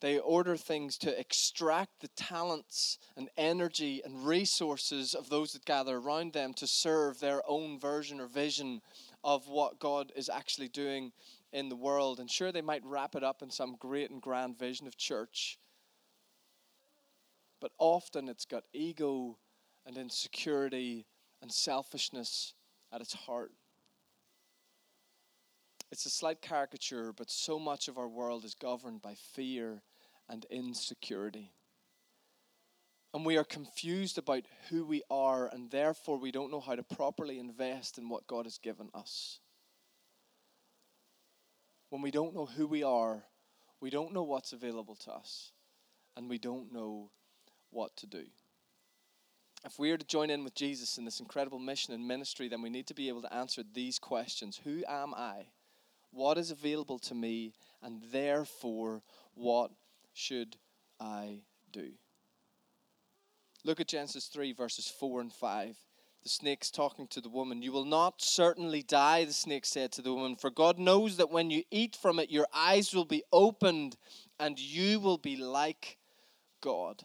They 0.00 0.18
order 0.18 0.56
things 0.56 0.96
to 0.98 1.18
extract 1.18 2.00
the 2.00 2.08
talents 2.08 2.98
and 3.16 3.28
energy 3.36 4.00
and 4.04 4.24
resources 4.24 5.14
of 5.14 5.28
those 5.28 5.54
that 5.54 5.64
gather 5.64 5.96
around 5.96 6.34
them 6.34 6.54
to 6.54 6.68
serve 6.68 7.18
their 7.18 7.42
own 7.48 7.80
version 7.80 8.20
or 8.20 8.26
vision 8.26 8.80
of 9.24 9.48
what 9.48 9.80
God 9.80 10.12
is 10.14 10.28
actually 10.28 10.68
doing 10.68 11.10
in 11.52 11.68
the 11.68 11.76
world. 11.76 12.20
And 12.20 12.30
sure, 12.30 12.52
they 12.52 12.62
might 12.62 12.84
wrap 12.84 13.16
it 13.16 13.24
up 13.24 13.42
in 13.42 13.50
some 13.50 13.76
great 13.76 14.10
and 14.10 14.22
grand 14.22 14.56
vision 14.56 14.86
of 14.86 14.96
church, 14.96 15.58
but 17.60 17.72
often 17.78 18.28
it's 18.28 18.44
got 18.44 18.64
ego 18.72 19.36
and 19.84 19.96
insecurity 19.96 21.06
and 21.42 21.50
selfishness 21.50 22.54
at 22.94 23.00
its 23.00 23.14
heart. 23.14 23.52
It's 25.90 26.06
a 26.06 26.10
slight 26.10 26.40
caricature, 26.40 27.12
but 27.12 27.30
so 27.30 27.58
much 27.58 27.88
of 27.88 27.98
our 27.98 28.08
world 28.08 28.44
is 28.44 28.54
governed 28.54 29.02
by 29.02 29.14
fear 29.14 29.82
and 30.28 30.46
insecurity. 30.50 31.52
And 33.12 33.24
we 33.24 33.36
are 33.36 33.44
confused 33.44 34.18
about 34.18 34.44
who 34.68 34.84
we 34.84 35.02
are, 35.10 35.48
and 35.48 35.70
therefore 35.70 36.18
we 36.18 36.32
don't 36.32 36.50
know 36.50 36.60
how 36.60 36.74
to 36.74 36.82
properly 36.82 37.38
invest 37.38 37.98
in 37.98 38.08
what 38.08 38.26
God 38.26 38.44
has 38.46 38.58
given 38.58 38.88
us. 38.94 39.38
When 41.90 42.02
we 42.02 42.10
don't 42.10 42.34
know 42.34 42.46
who 42.46 42.66
we 42.66 42.82
are, 42.82 43.22
we 43.80 43.90
don't 43.90 44.12
know 44.12 44.24
what's 44.24 44.52
available 44.52 44.96
to 44.96 45.12
us, 45.12 45.52
and 46.16 46.28
we 46.28 46.38
don't 46.38 46.72
know 46.72 47.10
what 47.70 47.96
to 47.98 48.06
do. 48.06 48.24
If 49.64 49.78
we 49.78 49.90
are 49.92 49.96
to 49.96 50.06
join 50.06 50.28
in 50.28 50.44
with 50.44 50.54
Jesus 50.54 50.98
in 50.98 51.06
this 51.06 51.20
incredible 51.20 51.58
mission 51.58 51.94
and 51.94 52.06
ministry, 52.06 52.48
then 52.48 52.60
we 52.60 52.68
need 52.68 52.86
to 52.88 52.94
be 52.94 53.08
able 53.08 53.22
to 53.22 53.34
answer 53.34 53.62
these 53.72 53.98
questions 53.98 54.60
Who 54.64 54.84
am 54.86 55.14
I? 55.14 55.46
What 56.10 56.38
is 56.38 56.50
available 56.50 56.98
to 57.00 57.14
me? 57.14 57.54
And 57.82 58.02
therefore, 58.12 59.02
what 59.34 59.70
should 60.12 60.56
I 61.00 61.40
do? 61.72 61.92
Look 63.64 63.80
at 63.80 63.88
Genesis 63.88 64.26
3, 64.26 64.52
verses 64.52 64.92
4 65.00 65.22
and 65.22 65.32
5. 65.32 65.76
The 66.22 66.28
snake's 66.28 66.70
talking 66.70 67.06
to 67.08 67.20
the 67.20 67.28
woman. 67.28 67.62
You 67.62 67.72
will 67.72 67.84
not 67.84 68.22
certainly 68.22 68.82
die, 68.82 69.24
the 69.24 69.32
snake 69.32 69.66
said 69.66 69.92
to 69.92 70.02
the 70.02 70.14
woman, 70.14 70.36
for 70.36 70.50
God 70.50 70.78
knows 70.78 71.16
that 71.16 71.30
when 71.30 71.50
you 71.50 71.64
eat 71.70 71.96
from 72.00 72.18
it, 72.18 72.30
your 72.30 72.46
eyes 72.54 72.94
will 72.94 73.04
be 73.04 73.24
opened 73.32 73.96
and 74.38 74.58
you 74.58 75.00
will 75.00 75.18
be 75.18 75.36
like 75.36 75.98
God. 76.62 77.04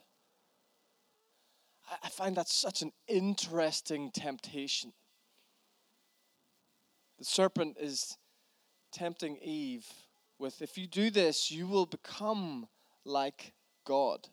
I 2.03 2.09
find 2.09 2.35
that 2.37 2.47
such 2.47 2.81
an 2.81 2.91
interesting 3.07 4.11
temptation. 4.11 4.93
The 7.17 7.25
serpent 7.25 7.77
is 7.79 8.17
tempting 8.91 9.37
Eve 9.37 9.87
with 10.39 10.61
if 10.61 10.77
you 10.77 10.87
do 10.87 11.09
this, 11.09 11.51
you 11.51 11.67
will 11.67 11.85
become 11.85 12.67
like 13.05 13.53
God. 13.85 14.27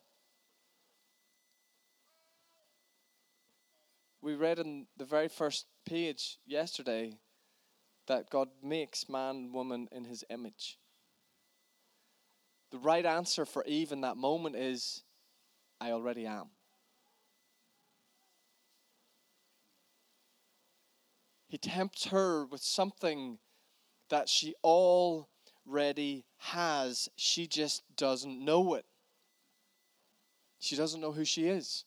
We 4.23 4.35
read 4.35 4.59
in 4.59 4.87
the 4.97 5.05
very 5.05 5.29
first 5.29 5.67
page 5.85 6.39
yesterday 6.47 7.19
that 8.07 8.31
God 8.31 8.49
makes 8.63 9.09
man 9.09 9.37
and 9.37 9.55
woman 9.55 9.89
in 9.93 10.05
his 10.05 10.25
image. 10.31 10.79
The 12.71 12.79
right 12.79 13.05
answer 13.05 13.45
for 13.45 13.65
Eve 13.67 13.93
in 13.93 14.01
that 14.03 14.17
moment 14.17 14.57
is 14.57 15.03
I 15.81 15.91
already 15.91 16.27
am. 16.27 16.51
He 21.49 21.59
tempts 21.59 22.07
her 22.07 22.45
with 22.45 22.61
something 22.61 23.39
that 24.09 24.29
she 24.29 24.55
already 24.65 26.25
has. 26.39 27.09
She 27.17 27.47
just 27.47 27.83
doesn't 27.97 28.45
know 28.45 28.75
it. 28.75 28.85
She 30.59 30.77
doesn't 30.77 31.01
know 31.01 31.13
who 31.13 31.25
she 31.25 31.49
is. 31.49 31.85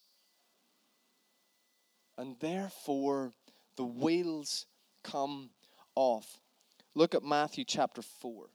And 2.17 2.35
therefore, 2.39 3.33
the 3.75 3.85
wheels 3.85 4.65
come 5.03 5.51
off. 5.95 6.39
Look 6.95 7.15
at 7.15 7.23
Matthew 7.23 7.63
chapter 7.65 8.01
4. 8.01 8.47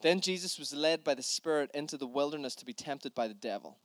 Then 0.00 0.20
Jesus 0.20 0.58
was 0.58 0.74
led 0.74 1.02
by 1.02 1.14
the 1.14 1.22
Spirit 1.22 1.70
into 1.72 1.96
the 1.96 2.06
wilderness 2.06 2.54
to 2.56 2.66
be 2.66 2.74
tempted 2.74 3.14
by 3.14 3.26
the 3.26 3.34
devil. 3.34 3.78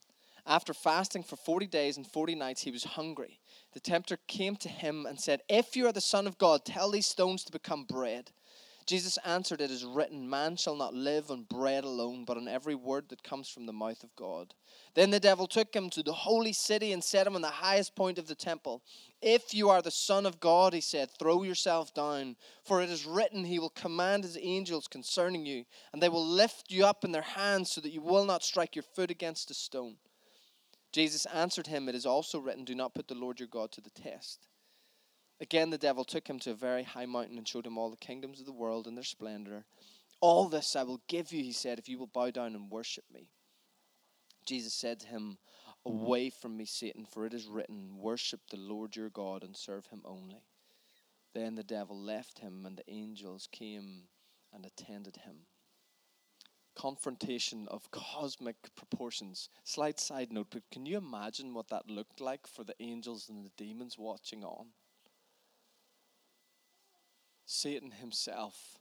After 0.49 0.73
fasting 0.73 1.21
for 1.21 1.35
40 1.35 1.67
days 1.67 1.95
and 1.95 2.07
40 2.07 2.33
nights, 2.33 2.63
he 2.63 2.71
was 2.71 2.83
hungry. 2.83 3.39
The 3.73 3.79
tempter 3.79 4.17
came 4.25 4.55
to 4.55 4.67
him 4.67 5.05
and 5.05 5.19
said, 5.19 5.43
If 5.47 5.75
you 5.75 5.85
are 5.85 5.91
the 5.91 6.01
Son 6.01 6.25
of 6.25 6.39
God, 6.39 6.65
tell 6.65 6.89
these 6.89 7.05
stones 7.05 7.43
to 7.43 7.51
become 7.51 7.83
bread. 7.83 8.31
Jesus 8.87 9.19
answered, 9.23 9.61
It 9.61 9.69
is 9.69 9.85
written, 9.85 10.27
Man 10.27 10.55
shall 10.55 10.75
not 10.75 10.95
live 10.95 11.29
on 11.29 11.43
bread 11.43 11.83
alone, 11.83 12.25
but 12.25 12.35
on 12.35 12.47
every 12.47 12.73
word 12.73 13.09
that 13.09 13.21
comes 13.21 13.47
from 13.47 13.67
the 13.67 13.73
mouth 13.73 14.03
of 14.03 14.15
God. 14.15 14.55
Then 14.95 15.11
the 15.11 15.19
devil 15.19 15.45
took 15.45 15.71
him 15.71 15.87
to 15.91 16.01
the 16.01 16.13
holy 16.13 16.53
city 16.53 16.93
and 16.93 17.03
set 17.03 17.27
him 17.27 17.35
on 17.35 17.43
the 17.43 17.47
highest 17.49 17.95
point 17.95 18.17
of 18.17 18.25
the 18.25 18.33
temple. 18.33 18.81
If 19.21 19.53
you 19.53 19.69
are 19.69 19.83
the 19.83 19.91
Son 19.91 20.25
of 20.25 20.39
God, 20.39 20.73
he 20.73 20.81
said, 20.81 21.11
throw 21.11 21.43
yourself 21.43 21.93
down, 21.93 22.35
for 22.63 22.81
it 22.81 22.89
is 22.89 23.05
written, 23.05 23.43
He 23.43 23.59
will 23.59 23.69
command 23.69 24.23
His 24.23 24.39
angels 24.41 24.87
concerning 24.87 25.45
you, 25.45 25.65
and 25.93 26.01
they 26.01 26.09
will 26.09 26.25
lift 26.25 26.71
you 26.71 26.87
up 26.87 27.05
in 27.05 27.11
their 27.11 27.21
hands 27.21 27.71
so 27.71 27.81
that 27.81 27.93
you 27.93 28.01
will 28.01 28.25
not 28.25 28.43
strike 28.43 28.75
your 28.75 28.85
foot 28.95 29.11
against 29.11 29.51
a 29.51 29.53
stone. 29.53 29.97
Jesus 30.91 31.25
answered 31.27 31.67
him, 31.67 31.87
It 31.87 31.95
is 31.95 32.05
also 32.05 32.39
written, 32.39 32.65
Do 32.65 32.75
not 32.75 32.93
put 32.93 33.07
the 33.07 33.15
Lord 33.15 33.39
your 33.39 33.47
God 33.47 33.71
to 33.73 33.81
the 33.81 33.91
test. 33.91 34.47
Again, 35.41 35.69
the 35.69 35.77
devil 35.77 36.03
took 36.03 36.27
him 36.27 36.39
to 36.39 36.51
a 36.51 36.55
very 36.55 36.83
high 36.83 37.05
mountain 37.05 37.37
and 37.37 37.47
showed 37.47 37.65
him 37.65 37.77
all 37.77 37.89
the 37.89 37.97
kingdoms 37.97 38.39
of 38.39 38.45
the 38.45 38.51
world 38.51 38.87
and 38.87 38.97
their 38.97 39.03
splendor. 39.03 39.65
All 40.19 40.49
this 40.49 40.75
I 40.75 40.83
will 40.83 41.01
give 41.07 41.31
you, 41.31 41.43
he 41.43 41.53
said, 41.53 41.79
if 41.79 41.87
you 41.87 41.97
will 41.97 42.07
bow 42.07 42.31
down 42.31 42.55
and 42.55 42.69
worship 42.69 43.05
me. 43.13 43.29
Jesus 44.45 44.73
said 44.73 44.99
to 45.01 45.07
him, 45.07 45.37
Away 45.85 46.29
from 46.29 46.57
me, 46.57 46.65
Satan, 46.65 47.05
for 47.05 47.25
it 47.25 47.33
is 47.33 47.47
written, 47.47 47.97
Worship 47.97 48.41
the 48.49 48.57
Lord 48.57 48.95
your 48.95 49.09
God 49.09 49.43
and 49.43 49.55
serve 49.55 49.85
him 49.87 50.01
only. 50.03 50.43
Then 51.33 51.55
the 51.55 51.63
devil 51.63 51.97
left 51.97 52.39
him, 52.39 52.65
and 52.65 52.75
the 52.75 52.89
angels 52.91 53.47
came 53.49 54.09
and 54.51 54.65
attended 54.65 55.17
him 55.17 55.45
confrontation 56.79 57.67
of 57.67 57.91
cosmic 57.91 58.55
proportions. 58.73 59.49
Slight 59.65 59.99
side 59.99 60.31
note, 60.31 60.47
but 60.49 60.63
can 60.71 60.85
you 60.85 60.97
imagine 60.97 61.53
what 61.53 61.67
that 61.67 61.89
looked 61.89 62.21
like 62.21 62.47
for 62.47 62.63
the 62.63 62.75
angels 62.79 63.27
and 63.27 63.45
the 63.45 63.51
demons 63.57 63.97
watching 63.97 64.45
on? 64.45 64.67
Satan 67.45 67.91
himself 67.91 68.77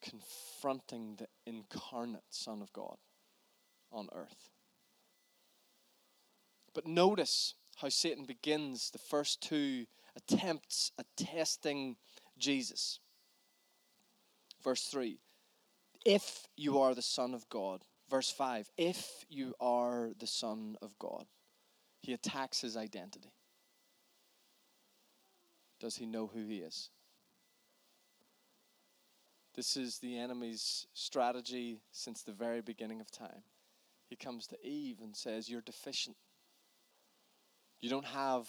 confronting 0.00 1.16
the 1.16 1.26
incarnate 1.44 2.22
Son 2.30 2.62
of 2.62 2.72
God 2.72 2.98
on 3.90 4.08
earth. 4.14 4.50
But 6.72 6.86
notice 6.86 7.54
how 7.78 7.88
Satan 7.88 8.26
begins 8.26 8.90
the 8.90 8.98
first 8.98 9.40
two 9.40 9.86
attempts 10.14 10.92
at 11.00 11.06
testing 11.16 11.96
Jesus. 12.38 13.00
Verse 14.62 14.84
3 14.84 15.18
if 16.04 16.46
you 16.56 16.78
are 16.80 16.94
the 16.94 17.02
Son 17.02 17.34
of 17.34 17.48
God. 17.48 17.82
Verse 18.08 18.30
5 18.30 18.70
If 18.76 19.24
you 19.28 19.54
are 19.60 20.10
the 20.18 20.26
Son 20.26 20.76
of 20.82 20.98
God, 20.98 21.26
he 22.00 22.12
attacks 22.12 22.60
his 22.60 22.76
identity. 22.76 23.32
Does 25.78 25.96
he 25.96 26.06
know 26.06 26.26
who 26.26 26.46
he 26.46 26.58
is? 26.58 26.90
This 29.54 29.76
is 29.76 29.98
the 29.98 30.18
enemy's 30.18 30.86
strategy 30.94 31.80
since 31.90 32.22
the 32.22 32.32
very 32.32 32.60
beginning 32.60 33.00
of 33.00 33.10
time. 33.10 33.42
He 34.08 34.16
comes 34.16 34.46
to 34.48 34.66
Eve 34.66 34.98
and 35.02 35.16
says, 35.16 35.48
You're 35.48 35.60
deficient. 35.60 36.16
You 37.80 37.88
don't 37.88 38.06
have 38.06 38.48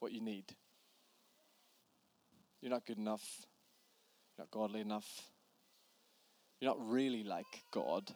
what 0.00 0.12
you 0.12 0.20
need. 0.20 0.44
You're 2.60 2.70
not 2.70 2.86
good 2.86 2.98
enough. 2.98 3.46
You're 4.36 4.44
not 4.44 4.50
godly 4.50 4.80
enough. 4.80 5.30
You're 6.60 6.70
not 6.70 6.90
really 6.90 7.24
like 7.24 7.64
God. 7.72 8.12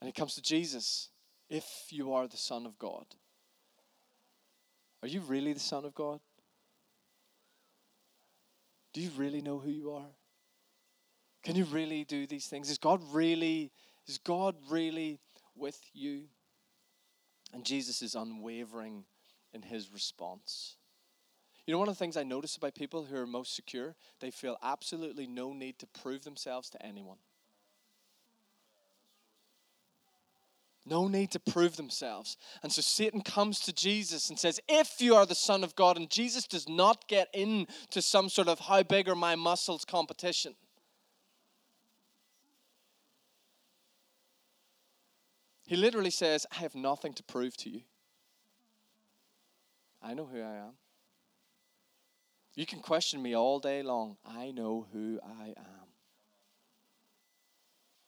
And 0.00 0.08
he 0.08 0.12
comes 0.12 0.34
to 0.34 0.42
Jesus 0.42 1.08
if 1.48 1.64
you 1.90 2.12
are 2.12 2.26
the 2.26 2.36
Son 2.36 2.66
of 2.66 2.78
God. 2.78 3.06
Are 5.02 5.08
you 5.08 5.20
really 5.20 5.52
the 5.52 5.60
Son 5.60 5.84
of 5.84 5.94
God? 5.94 6.20
Do 8.92 9.00
you 9.00 9.10
really 9.16 9.40
know 9.40 9.58
who 9.58 9.70
you 9.70 9.92
are? 9.92 10.10
Can 11.44 11.54
you 11.54 11.64
really 11.64 12.04
do 12.04 12.26
these 12.26 12.46
things? 12.46 12.68
Is 12.68 12.78
God 12.78 13.00
really 13.12 13.70
is 14.06 14.18
God 14.18 14.56
really 14.68 15.20
with 15.54 15.78
you? 15.92 16.22
And 17.52 17.64
Jesus 17.64 18.02
is 18.02 18.14
unwavering 18.14 19.04
in 19.52 19.62
his 19.62 19.92
response. 19.92 20.76
You 21.68 21.72
know, 21.72 21.80
one 21.80 21.88
of 21.90 21.94
the 21.96 21.98
things 21.98 22.16
I 22.16 22.22
notice 22.22 22.56
about 22.56 22.74
people 22.74 23.04
who 23.04 23.14
are 23.14 23.26
most 23.26 23.54
secure, 23.54 23.94
they 24.20 24.30
feel 24.30 24.56
absolutely 24.62 25.26
no 25.26 25.52
need 25.52 25.78
to 25.80 25.86
prove 25.86 26.24
themselves 26.24 26.70
to 26.70 26.82
anyone. 26.82 27.18
No 30.86 31.08
need 31.08 31.30
to 31.32 31.38
prove 31.38 31.76
themselves. 31.76 32.38
And 32.62 32.72
so 32.72 32.80
Satan 32.80 33.20
comes 33.20 33.60
to 33.60 33.74
Jesus 33.74 34.30
and 34.30 34.38
says, 34.38 34.58
If 34.66 35.02
you 35.02 35.14
are 35.14 35.26
the 35.26 35.34
Son 35.34 35.62
of 35.62 35.76
God, 35.76 35.98
and 35.98 36.08
Jesus 36.08 36.46
does 36.46 36.66
not 36.66 37.06
get 37.06 37.28
into 37.34 38.00
some 38.00 38.30
sort 38.30 38.48
of 38.48 38.60
how 38.60 38.82
big 38.82 39.06
are 39.06 39.14
my 39.14 39.36
muscles 39.36 39.84
competition. 39.84 40.54
He 45.66 45.76
literally 45.76 46.08
says, 46.08 46.46
I 46.50 46.60
have 46.60 46.74
nothing 46.74 47.12
to 47.12 47.22
prove 47.22 47.58
to 47.58 47.68
you. 47.68 47.82
I 50.02 50.14
know 50.14 50.24
who 50.24 50.40
I 50.40 50.54
am. 50.54 50.72
You 52.58 52.66
can 52.66 52.80
question 52.80 53.22
me 53.22 53.36
all 53.36 53.60
day 53.60 53.84
long. 53.84 54.16
I 54.26 54.50
know 54.50 54.88
who 54.92 55.20
I 55.24 55.50
am. 55.56 55.92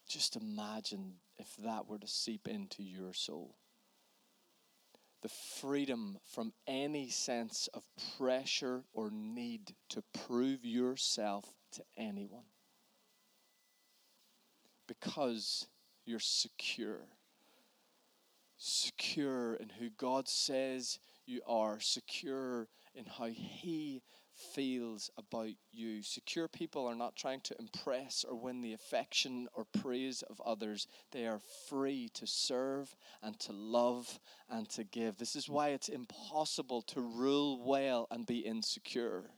Just 0.09 0.35
imagine 0.35 1.21
if 1.39 1.47
that 1.59 1.87
were 1.87 2.01
to 2.01 2.09
seep 2.09 2.49
into 2.49 2.83
your 2.83 3.13
soul. 3.13 3.55
The 5.23 5.29
freedom 5.29 6.19
from 6.35 6.53
any 6.67 7.11
sense 7.11 7.69
of 7.73 7.85
pressure 8.19 8.83
or 8.93 9.13
need 9.13 9.77
to 9.91 10.03
prove 10.27 10.65
yourself 10.65 11.45
to 11.75 11.85
anyone. 11.97 12.51
Because 14.89 15.69
you're 16.05 16.19
secure 16.19 17.07
secure 18.61 19.55
in 19.55 19.71
who 19.79 19.89
God 19.97 20.29
says 20.29 20.99
you 21.25 21.41
are, 21.47 21.81
secure 21.81 22.69
in 22.95 23.07
how 23.07 23.25
He 23.27 24.03
feels 24.41 25.11
about 25.19 25.51
you. 25.73 26.03
Secure 26.03 26.49
people 26.49 26.87
are 26.87 26.95
not 26.95 27.17
trying 27.17 27.41
to 27.43 27.57
impress 27.59 28.25
or 28.29 28.35
win 28.35 28.61
the 28.61 28.73
affection 28.73 29.49
or 29.55 29.65
praise 29.65 30.23
of 30.23 30.41
others. 30.45 30.87
They 31.13 31.27
are 31.27 31.41
free 31.69 32.09
to 32.15 32.27
serve 32.27 32.97
and 33.23 33.39
to 33.41 33.53
love 33.53 34.19
and 34.49 34.69
to 34.71 34.85
give. 34.85 35.19
This 35.19 35.37
is 35.37 35.49
why 35.49 35.69
it's 35.69 35.89
impossible 35.89 36.83
to 36.83 37.01
rule 37.01 37.63
well 37.65 38.07
and 38.11 38.27
be 38.27 38.39
insecure. 38.39 39.31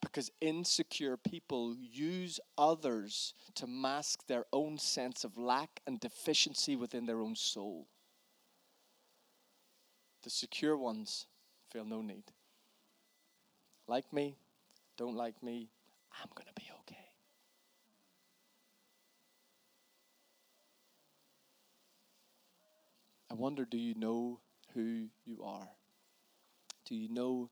Because 0.00 0.30
insecure 0.40 1.16
people 1.16 1.74
use 1.78 2.38
others 2.56 3.34
to 3.54 3.66
mask 3.66 4.26
their 4.26 4.44
own 4.52 4.78
sense 4.78 5.24
of 5.24 5.36
lack 5.36 5.80
and 5.86 5.98
deficiency 5.98 6.76
within 6.76 7.06
their 7.06 7.20
own 7.20 7.34
soul. 7.34 7.88
The 10.22 10.30
secure 10.30 10.76
ones 10.76 11.26
feel 11.70 11.84
no 11.84 12.02
need. 12.02 12.24
Like 13.88 14.12
me, 14.12 14.36
don't 14.96 15.16
like 15.16 15.40
me, 15.42 15.68
I'm 16.12 16.28
going 16.34 16.48
to 16.48 16.54
be 16.54 16.68
okay. 16.82 17.06
I 23.30 23.34
wonder 23.34 23.64
do 23.64 23.78
you 23.78 23.94
know 23.94 24.40
who 24.74 25.06
you 25.24 25.42
are? 25.44 25.68
Do 26.84 26.94
you 26.94 27.08
know 27.08 27.50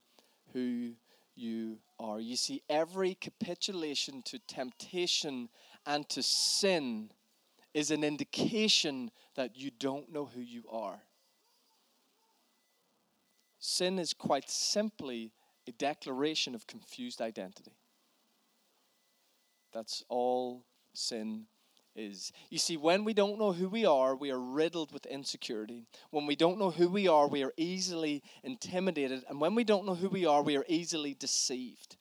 who 0.52 0.92
you 1.36 1.78
are? 1.98 2.20
You 2.20 2.36
see, 2.36 2.62
every 2.68 3.14
capitulation 3.14 4.22
to 4.26 4.38
temptation 4.38 5.48
and 5.86 6.08
to 6.10 6.22
sin 6.22 7.10
is 7.74 7.90
an 7.90 8.04
indication 8.04 9.10
that 9.34 9.56
you 9.56 9.70
don't 9.70 10.12
know 10.12 10.26
who 10.26 10.40
you 10.40 10.64
are. 10.70 11.00
Sin 13.58 13.98
is 13.98 14.12
quite 14.12 14.48
simply 14.48 15.32
a 15.66 15.72
declaration 15.72 16.54
of 16.54 16.66
confused 16.66 17.20
identity. 17.20 17.76
That's 19.72 20.04
all 20.08 20.64
sin 20.92 21.46
is. 21.96 22.32
You 22.50 22.58
see, 22.58 22.76
when 22.76 23.04
we 23.04 23.12
don't 23.12 23.38
know 23.38 23.52
who 23.52 23.68
we 23.68 23.84
are, 23.86 24.14
we 24.14 24.30
are 24.30 24.38
riddled 24.38 24.92
with 24.92 25.06
insecurity. 25.06 25.86
When 26.10 26.26
we 26.26 26.36
don't 26.36 26.58
know 26.58 26.70
who 26.70 26.88
we 26.88 27.08
are, 27.08 27.26
we 27.26 27.42
are 27.42 27.52
easily 27.56 28.22
intimidated. 28.42 29.24
And 29.28 29.40
when 29.40 29.54
we 29.54 29.64
don't 29.64 29.86
know 29.86 29.94
who 29.94 30.08
we 30.08 30.26
are, 30.26 30.42
we 30.42 30.56
are 30.56 30.64
easily 30.68 31.14
deceived. 31.14 31.96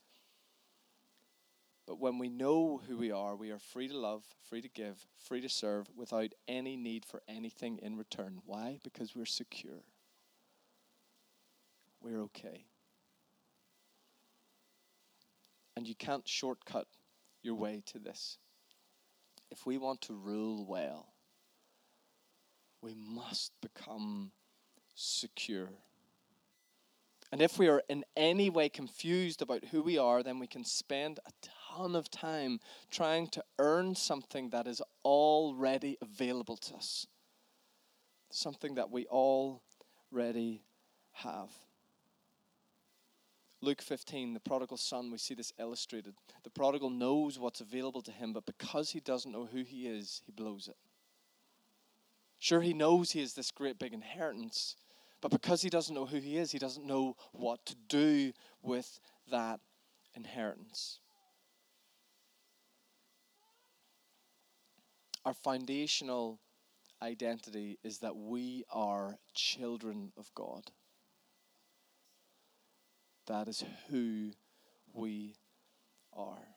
But 1.85 1.99
when 1.99 2.17
we 2.17 2.29
know 2.29 2.81
who 2.87 2.97
we 2.97 3.11
are, 3.11 3.35
we 3.35 3.51
are 3.51 3.59
free 3.59 3.87
to 3.89 3.97
love, 3.97 4.23
free 4.47 4.61
to 4.61 4.69
give, 4.69 5.05
free 5.17 5.41
to 5.41 5.49
serve 5.49 5.87
without 5.97 6.33
any 6.47 6.77
need 6.77 7.05
for 7.05 7.21
anything 7.27 7.79
in 7.81 7.97
return. 7.97 8.39
Why? 8.45 8.79
Because 8.83 9.15
we're 9.15 9.25
secure 9.25 9.83
we're 12.03 12.21
okay. 12.23 12.65
And 15.75 15.87
you 15.87 15.95
can't 15.95 16.27
shortcut 16.27 16.87
your 17.41 17.55
way 17.55 17.81
to 17.87 17.99
this. 17.99 18.37
If 19.49 19.65
we 19.65 19.77
want 19.77 20.01
to 20.01 20.13
rule 20.13 20.65
well, 20.65 21.13
we 22.81 22.95
must 22.95 23.51
become 23.61 24.31
secure. 24.95 25.69
And 27.31 27.41
if 27.41 27.57
we 27.57 27.67
are 27.67 27.81
in 27.89 28.03
any 28.15 28.51
way 28.51 28.69
confused 28.69 29.41
about 29.41 29.65
who 29.65 29.81
we 29.81 29.97
are, 29.97 30.21
then 30.21 30.37
we 30.37 30.45
can 30.45 30.63
spend 30.63 31.19
a 31.25 31.31
ton 31.75 31.95
of 31.95 32.11
time 32.11 32.59
trying 32.91 33.27
to 33.29 33.43
earn 33.57 33.95
something 33.95 34.49
that 34.51 34.67
is 34.67 34.83
already 35.03 35.97
available 35.99 36.57
to 36.57 36.75
us, 36.75 37.07
something 38.29 38.75
that 38.75 38.91
we 38.91 39.07
already 39.07 40.63
have. 41.13 41.49
Luke 43.63 43.81
15, 43.81 44.33
the 44.33 44.41
prodigal 44.41 44.75
son, 44.75 45.09
we 45.09 45.17
see 45.17 45.33
this 45.33 45.53
illustrated. 45.57 46.13
The 46.43 46.49
prodigal 46.49 46.89
knows 46.89 47.39
what's 47.39 47.61
available 47.61 48.01
to 48.01 48.11
him, 48.11 48.33
but 48.33 48.45
because 48.45 48.91
he 48.91 48.99
doesn't 48.99 49.31
know 49.31 49.45
who 49.45 49.63
he 49.63 49.87
is, 49.87 50.21
he 50.25 50.33
blows 50.33 50.67
it. 50.67 50.75
Sure, 52.39 52.59
he 52.59 52.73
knows 52.73 53.11
he 53.11 53.21
has 53.21 53.35
this 53.35 53.51
great 53.51 53.79
big 53.79 53.93
inheritance, 53.93 54.75
but 55.21 55.31
because 55.31 55.61
he 55.61 55.69
doesn't 55.69 55.95
know 55.95 56.05
who 56.05 56.17
he 56.17 56.37
is, 56.37 56.51
he 56.51 56.59
doesn't 56.59 56.85
know 56.85 57.15
what 57.31 57.65
to 57.65 57.75
do 57.87 58.33
with 58.61 58.99
that 59.31 59.61
inheritance. 60.13 60.99
Our 65.23 65.33
foundational 65.33 66.41
identity 67.01 67.79
is 67.81 67.99
that 67.99 68.17
we 68.17 68.65
are 68.69 69.19
children 69.33 70.11
of 70.17 70.29
God. 70.35 70.69
That 73.27 73.47
is 73.47 73.63
who 73.89 74.31
we 74.93 75.35
are. 76.11 76.47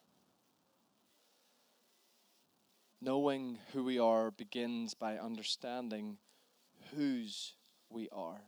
Knowing 3.00 3.59
who 3.72 3.85
we 3.85 3.98
are 3.98 4.31
begins 4.31 4.94
by 4.94 5.16
understanding 5.16 6.18
whose 6.94 7.55
we 7.88 8.09
are. 8.11 8.42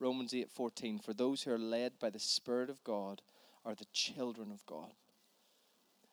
Romans 0.00 0.32
8:14 0.32 0.98
For 0.98 1.14
those 1.14 1.42
who 1.42 1.52
are 1.52 1.58
led 1.58 1.98
by 1.98 2.10
the 2.10 2.18
spirit 2.18 2.68
of 2.68 2.82
God 2.82 3.22
are 3.64 3.74
the 3.74 3.86
children 3.92 4.50
of 4.50 4.66
God. 4.66 4.92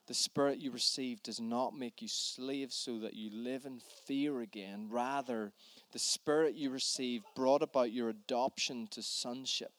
The 0.05 0.13
spirit 0.13 0.59
you 0.59 0.69
received 0.71 1.23
does 1.23 1.39
not 1.39 1.73
make 1.73 2.01
you 2.01 2.09
slaves 2.09 2.75
so 2.75 2.99
that 2.99 3.13
you 3.13 3.29
live 3.29 3.65
in 3.65 3.79
fear 3.79 4.41
again. 4.41 4.89
Rather, 4.89 5.53
the 5.91 5.99
spirit 5.99 6.55
you 6.55 6.69
received 6.69 7.25
brought 7.35 7.63
about 7.63 7.93
your 7.93 8.09
adoption 8.09 8.87
to 8.87 9.01
sonship 9.01 9.71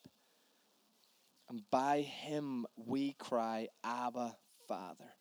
and 1.55 1.62
by 1.71 2.01
him 2.01 2.67
we 2.75 3.12
cry, 3.12 3.69
Abba, 3.85 4.35
Father. 4.67 5.14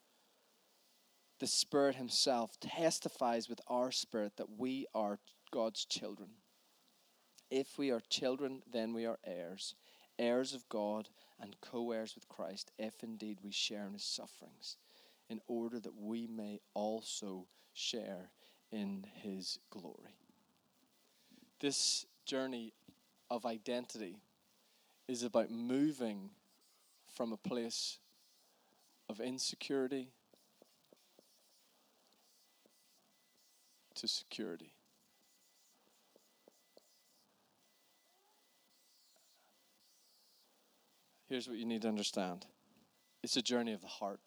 The 1.39 1.45
Spirit 1.45 1.93
Himself 1.93 2.59
testifies 2.59 3.47
with 3.47 3.61
our 3.67 3.91
spirit 3.91 4.37
that 4.37 4.57
we 4.57 4.87
are 4.95 5.19
God's 5.51 5.85
children. 5.85 6.29
If 7.51 7.77
we 7.77 7.91
are 7.91 8.01
children, 8.09 8.63
then 8.65 8.95
we 8.95 9.05
are 9.05 9.19
heirs, 9.23 9.75
heirs 10.17 10.55
of 10.55 10.67
God 10.69 11.09
and 11.39 11.55
co 11.61 11.91
heirs 11.91 12.15
with 12.15 12.27
Christ, 12.27 12.71
if 12.79 13.03
indeed 13.03 13.37
we 13.43 13.51
share 13.51 13.85
in 13.85 13.93
His 13.93 14.03
sufferings, 14.03 14.77
in 15.29 15.39
order 15.45 15.79
that 15.79 15.95
we 15.95 16.25
may 16.25 16.61
also 16.73 17.45
share 17.73 18.31
in 18.71 19.05
His 19.21 19.59
glory. 19.69 20.17
This 21.59 22.07
journey 22.25 22.73
of 23.29 23.45
identity 23.45 24.17
is 25.07 25.23
about 25.23 25.51
moving 25.51 26.29
from 27.13 27.31
a 27.31 27.37
place 27.37 27.99
of 29.09 29.19
insecurity 29.19 30.09
to 33.95 34.07
security. 34.07 34.73
Here's 41.27 41.47
what 41.47 41.57
you 41.57 41.65
need 41.65 41.81
to 41.81 41.87
understand 41.87 42.45
it's 43.23 43.37
a 43.37 43.41
journey 43.41 43.73
of 43.73 43.81
the 43.81 43.87
heart. 43.87 44.19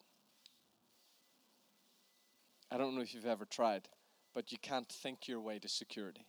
I 2.71 2.77
don't 2.77 2.95
know 2.95 3.01
if 3.01 3.13
you've 3.13 3.25
ever 3.25 3.45
tried, 3.45 3.87
but 4.33 4.51
you 4.51 4.57
can't 4.61 4.89
think 4.89 5.27
your 5.27 5.39
way 5.39 5.59
to 5.59 5.69
security. 5.69 6.25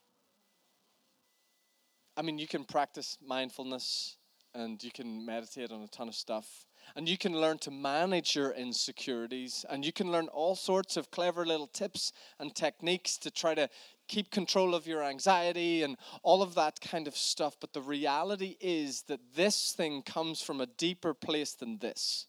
I 2.16 2.22
mean, 2.22 2.38
you 2.38 2.46
can 2.46 2.64
practice 2.64 3.18
mindfulness 3.26 4.17
and 4.54 4.82
you 4.82 4.90
can 4.90 5.24
meditate 5.24 5.70
on 5.70 5.82
a 5.82 5.88
ton 5.88 6.08
of 6.08 6.14
stuff. 6.14 6.66
And 6.96 7.08
you 7.08 7.18
can 7.18 7.38
learn 7.38 7.58
to 7.58 7.70
manage 7.70 8.34
your 8.34 8.52
insecurities. 8.52 9.64
And 9.68 9.84
you 9.84 9.92
can 9.92 10.10
learn 10.10 10.28
all 10.28 10.54
sorts 10.54 10.96
of 10.96 11.10
clever 11.10 11.44
little 11.44 11.66
tips 11.66 12.12
and 12.40 12.54
techniques 12.54 13.18
to 13.18 13.30
try 13.30 13.54
to 13.54 13.68
keep 14.08 14.30
control 14.30 14.74
of 14.74 14.86
your 14.86 15.02
anxiety 15.02 15.82
and 15.82 15.96
all 16.22 16.42
of 16.42 16.54
that 16.54 16.80
kind 16.80 17.06
of 17.06 17.16
stuff. 17.16 17.56
But 17.60 17.74
the 17.74 17.82
reality 17.82 18.56
is 18.60 19.02
that 19.02 19.20
this 19.36 19.72
thing 19.72 20.02
comes 20.02 20.40
from 20.40 20.60
a 20.60 20.66
deeper 20.66 21.12
place 21.12 21.52
than 21.52 21.78
this. 21.78 22.26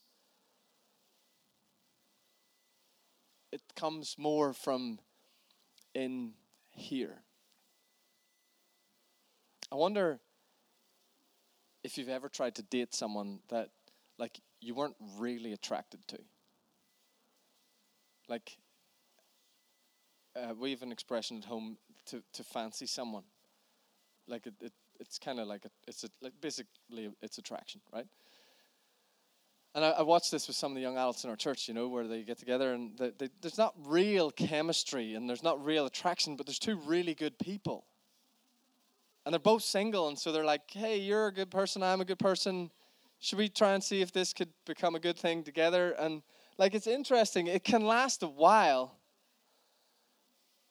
It 3.51 3.61
comes 3.75 4.15
more 4.17 4.53
from 4.53 4.99
in 5.95 6.33
here. 6.69 7.23
I 9.71 9.75
wonder 9.75 10.19
if 11.83 11.97
you've 11.97 12.09
ever 12.09 12.29
tried 12.29 12.55
to 12.55 12.63
date 12.63 12.93
someone 12.93 13.39
that 13.49 13.69
like 14.17 14.39
you 14.61 14.75
weren't 14.75 14.95
really 15.17 15.53
attracted 15.53 16.05
to. 16.09 16.19
Like 18.27 18.57
uh, 20.35 20.53
we 20.57 20.71
have 20.71 20.81
an 20.81 20.91
expression 20.91 21.37
at 21.37 21.45
home 21.45 21.77
to, 22.07 22.21
to 22.33 22.43
fancy 22.43 22.85
someone. 22.85 23.23
Like 24.27 24.45
it, 24.45 24.53
it 24.61 24.73
it's 24.99 25.17
kind 25.17 25.39
of 25.39 25.47
like 25.47 25.65
a, 25.65 25.69
it's 25.87 26.03
a, 26.03 26.09
like 26.21 26.33
basically 26.41 27.09
it's 27.21 27.37
attraction, 27.37 27.81
right? 27.93 28.05
And 29.75 29.85
I, 29.85 29.89
I, 29.91 30.01
watched 30.01 30.31
this 30.31 30.47
with 30.47 30.55
some 30.55 30.71
of 30.71 30.75
the 30.75 30.81
young 30.81 30.97
adults 30.97 31.23
in 31.23 31.29
our 31.29 31.35
church, 31.35 31.67
you 31.67 31.73
know, 31.73 31.87
where 31.87 32.07
they 32.07 32.23
get 32.23 32.37
together 32.37 32.73
and 32.73 32.97
they, 32.97 33.11
they, 33.17 33.29
there's 33.39 33.57
not 33.57 33.75
real 33.85 34.31
chemistry 34.31 35.13
and 35.13 35.29
there's 35.29 35.43
not 35.43 35.63
real 35.63 35.85
attraction, 35.85 36.35
but 36.35 36.45
there's 36.45 36.59
two 36.59 36.75
really 36.85 37.13
good 37.13 37.37
people. 37.39 37.85
And 39.29 39.33
they're 39.35 39.39
both 39.39 39.61
single, 39.61 40.07
and 40.07 40.17
so 40.17 40.31
they're 40.31 40.43
like, 40.43 40.71
hey, 40.71 40.97
you're 40.97 41.27
a 41.27 41.31
good 41.31 41.51
person, 41.51 41.83
I'm 41.83 42.01
a 42.01 42.05
good 42.05 42.17
person 42.17 42.71
should 43.19 43.37
we 43.37 43.49
try 43.49 43.73
and 43.73 43.83
see 43.83 44.01
if 44.01 44.11
this 44.11 44.33
could 44.33 44.49
become 44.65 44.95
a 44.95 44.99
good 44.99 45.17
thing 45.17 45.43
together? 45.43 45.91
And 45.91 46.23
like 46.57 46.73
it's 46.73 46.87
interesting, 46.87 47.47
it 47.47 47.63
can 47.63 47.85
last 47.85 48.23
a 48.23 48.27
while, 48.27 48.95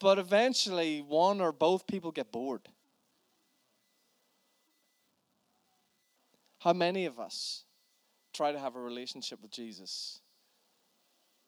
but 0.00 0.18
eventually 0.18 1.00
one 1.00 1.40
or 1.40 1.52
both 1.52 1.86
people 1.86 2.10
get 2.10 2.32
bored. 2.32 2.68
How 6.60 6.72
many 6.72 7.04
of 7.04 7.20
us 7.20 7.64
try 8.32 8.50
to 8.50 8.58
have 8.58 8.74
a 8.74 8.80
relationship 8.80 9.40
with 9.42 9.50
Jesus 9.50 10.20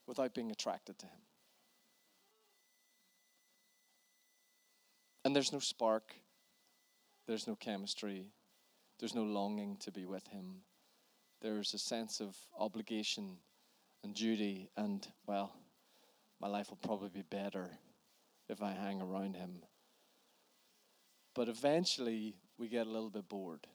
without 0.07 0.35
being 0.35 0.51
attracted 0.51 0.99
to 0.99 1.07
him? 1.07 1.19
And 5.25 5.35
there's 5.35 5.53
no 5.53 5.59
spark, 5.59 6.15
there's 7.31 7.47
no 7.47 7.55
chemistry, 7.55 8.33
there's 8.99 9.15
no 9.15 9.23
longing 9.23 9.77
to 9.79 9.91
be 9.91 10.05
with 10.05 10.27
him 10.27 10.63
there's 11.41 11.73
a 11.75 11.79
sense 11.79 12.21
of 12.21 12.37
obligation 12.59 13.39
and 14.05 14.15
duty, 14.15 14.71
and, 14.77 15.07
well, 15.27 15.53
my 16.41 16.49
life 16.49 16.71
will 16.71 16.77
probably 16.77 17.09
be 17.09 17.23
better 17.23 17.71
if 18.49 18.63
I 18.63 18.73
hang 18.73 19.01
around 19.01 19.37
him. 19.37 19.63
But 21.35 21.49
eventually, 21.49 22.37
we 22.59 22.69
get 22.69 22.87
a 22.87 22.91
little 22.91 23.11
bit 23.11 23.29
bored. 23.29 23.67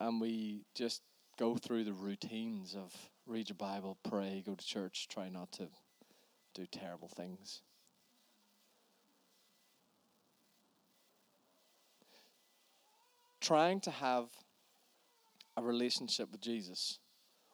And 0.00 0.20
we 0.20 0.62
just 0.74 1.02
go 1.38 1.56
through 1.56 1.84
the 1.84 1.92
routines 1.92 2.74
of 2.74 2.94
read 3.26 3.48
your 3.48 3.56
Bible, 3.56 3.98
pray, 4.08 4.42
go 4.46 4.54
to 4.54 4.66
church, 4.66 5.08
try 5.08 5.28
not 5.28 5.52
to 5.52 5.68
do 6.54 6.66
terrible 6.66 7.08
things. 7.08 7.62
Trying 13.48 13.80
to 13.80 13.90
have 13.90 14.26
a 15.56 15.62
relationship 15.62 16.30
with 16.30 16.42
Jesus 16.42 16.98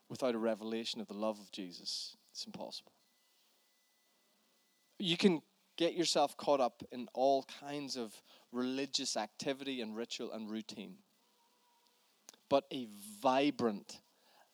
without 0.08 0.34
a 0.34 0.38
revelation 0.38 1.00
of 1.00 1.06
the 1.06 1.14
love 1.14 1.38
of 1.38 1.52
Jesus, 1.52 2.16
it's 2.32 2.44
impossible. 2.44 2.90
You 4.98 5.16
can 5.16 5.40
get 5.76 5.94
yourself 5.94 6.36
caught 6.36 6.60
up 6.60 6.82
in 6.90 7.06
all 7.14 7.46
kinds 7.60 7.96
of 7.96 8.12
religious 8.50 9.16
activity 9.16 9.80
and 9.82 9.94
ritual 9.94 10.32
and 10.32 10.50
routine. 10.50 10.96
But 12.50 12.64
a 12.72 12.88
vibrant, 13.22 14.00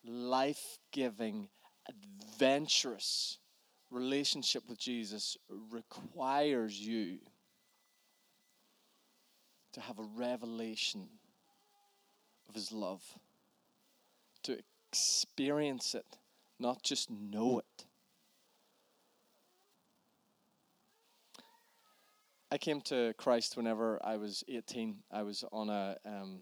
life 0.04 0.78
giving, 0.92 1.48
adventurous 1.88 3.38
relationship 3.90 4.64
with 4.68 4.78
Jesus 4.78 5.38
requires 5.70 6.78
you 6.78 7.16
to 9.72 9.80
have 9.80 9.98
a 9.98 10.06
revelation 10.14 11.08
of 12.50 12.54
his 12.56 12.72
love 12.72 13.02
to 14.42 14.58
experience 14.90 15.94
it, 15.94 16.18
not 16.58 16.82
just 16.82 17.08
know 17.08 17.60
it. 17.60 17.84
I 22.50 22.58
came 22.58 22.80
to 22.82 23.14
Christ 23.16 23.56
whenever 23.56 24.00
I 24.04 24.16
was 24.16 24.42
18. 24.48 24.96
I 25.12 25.22
was 25.22 25.44
on 25.52 25.70
a 25.70 25.96
um, 26.04 26.40